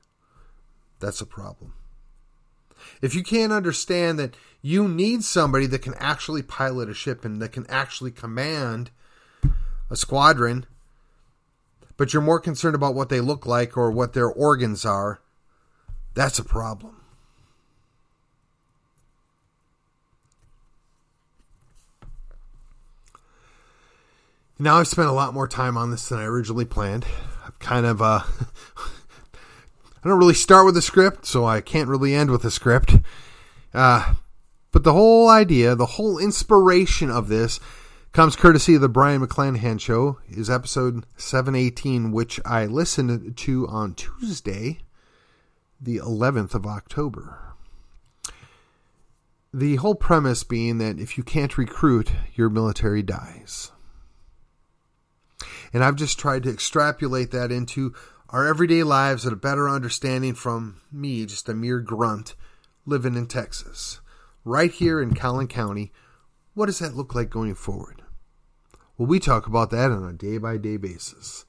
that's 0.99 1.21
a 1.21 1.25
problem. 1.25 1.73
If 3.01 3.13
you 3.13 3.23
can't 3.23 3.53
understand 3.53 4.17
that 4.19 4.35
you 4.61 4.87
need 4.87 5.23
somebody 5.23 5.67
that 5.67 5.83
can 5.83 5.93
actually 5.99 6.41
pilot 6.41 6.89
a 6.89 6.93
ship 6.93 7.23
and 7.23 7.41
that 7.41 7.51
can 7.51 7.65
actually 7.69 8.11
command 8.11 8.89
a 9.89 9.95
squadron, 9.95 10.65
but 11.97 12.13
you're 12.13 12.21
more 12.21 12.39
concerned 12.39 12.75
about 12.75 12.95
what 12.95 13.09
they 13.09 13.19
look 13.19 13.45
like 13.45 13.77
or 13.77 13.91
what 13.91 14.13
their 14.13 14.29
organs 14.29 14.85
are, 14.85 15.21
that's 16.13 16.39
a 16.39 16.43
problem. 16.43 17.03
Now 24.59 24.77
I've 24.77 24.87
spent 24.87 25.09
a 25.09 25.13
lot 25.13 25.33
more 25.33 25.47
time 25.47 25.77
on 25.77 25.91
this 25.91 26.07
than 26.07 26.19
I 26.19 26.23
originally 26.23 26.65
planned. 26.65 27.05
I've 27.45 27.57
kind 27.59 27.85
of 27.85 28.01
uh 28.01 28.21
I 30.05 30.09
don't 30.09 30.19
really 30.19 30.33
start 30.33 30.65
with 30.65 30.77
a 30.77 30.81
script, 30.81 31.25
so 31.25 31.45
I 31.45 31.59
can't 31.61 31.89
really 31.89 32.13
end 32.13 32.29
with 32.31 32.45
a 32.45 32.51
script. 32.51 32.95
Uh 33.73 34.13
but 34.71 34.83
the 34.83 34.93
whole 34.93 35.29
idea, 35.29 35.75
the 35.75 35.85
whole 35.85 36.17
inspiration 36.17 37.09
of 37.09 37.27
this 37.27 37.59
comes 38.13 38.35
courtesy 38.35 38.75
of 38.75 38.81
the 38.81 38.87
Brion 38.87 39.25
McClanahan 39.25 39.81
show, 39.81 40.19
is 40.29 40.47
episode 40.47 41.03
718 41.17 42.11
which 42.11 42.39
I 42.45 42.67
listened 42.67 43.35
to 43.35 43.67
on 43.67 43.95
Tuesday, 43.95 44.81
the 45.81 45.97
11th 45.97 46.53
of 46.53 46.67
October. 46.67 47.55
The 49.51 49.77
whole 49.77 49.95
premise 49.95 50.43
being 50.43 50.77
that 50.77 50.99
if 50.99 51.17
you 51.17 51.23
can't 51.23 51.57
recruit, 51.57 52.11
your 52.35 52.51
military 52.51 53.01
dies. 53.01 53.71
And 55.73 55.83
I've 55.83 55.95
just 55.95 56.19
tried 56.19 56.43
to 56.43 56.51
extrapolate 56.51 57.31
that 57.31 57.51
into 57.51 57.95
our 58.29 58.45
everyday 58.45 58.83
lives 58.83 59.25
at 59.25 59.33
a 59.33 59.37
better 59.37 59.67
understanding 59.67 60.35
from 60.35 60.81
me, 60.91 61.25
just 61.25 61.49
a 61.49 61.55
mere 61.55 61.79
grunt 61.79 62.35
living 62.85 63.15
in 63.15 63.25
Texas. 63.25 64.01
Right 64.45 64.71
here 64.71 65.01
in 65.01 65.15
Collin 65.15 65.47
County, 65.47 65.91
what 66.53 66.67
does 66.67 66.77
that 66.77 66.95
look 66.95 67.15
like 67.15 67.31
going 67.31 67.55
forward? 67.55 68.02
Well, 68.97 69.07
we 69.07 69.19
talk 69.19 69.47
about 69.47 69.71
that 69.71 69.91
on 69.91 70.07
a 70.07 70.13
day 70.13 70.37
by 70.37 70.57
day 70.57 70.77
basis. 70.77 71.45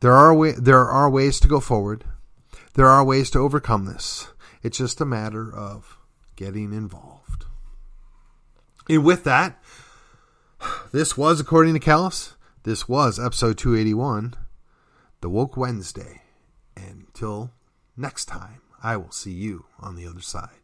There 0.00 0.12
are 0.12 0.34
way, 0.34 0.52
there 0.52 0.88
are 0.88 1.08
ways 1.08 1.40
to 1.40 1.48
go 1.48 1.60
forward. 1.60 2.04
There 2.74 2.88
are 2.88 3.04
ways 3.04 3.30
to 3.30 3.38
overcome 3.38 3.86
this. 3.86 4.28
It's 4.62 4.78
just 4.78 5.00
a 5.00 5.06
matter 5.06 5.54
of 5.54 5.98
getting 6.36 6.72
involved. 6.72 7.46
And 8.88 9.04
with 9.04 9.24
that, 9.24 9.62
this 10.92 11.16
was 11.16 11.40
according 11.40 11.74
to 11.74 11.80
Callus. 11.80 12.34
This 12.64 12.88
was 12.88 13.18
episode 13.18 13.58
281, 13.58 14.34
the 15.20 15.28
Woke 15.28 15.56
Wednesday. 15.56 16.22
And 16.76 17.04
until 17.06 17.52
next 17.96 18.26
time, 18.26 18.60
I 18.82 18.96
will 18.96 19.10
see 19.12 19.32
you 19.32 19.66
on 19.78 19.96
the 19.96 20.06
other 20.06 20.20
side. 20.20 20.61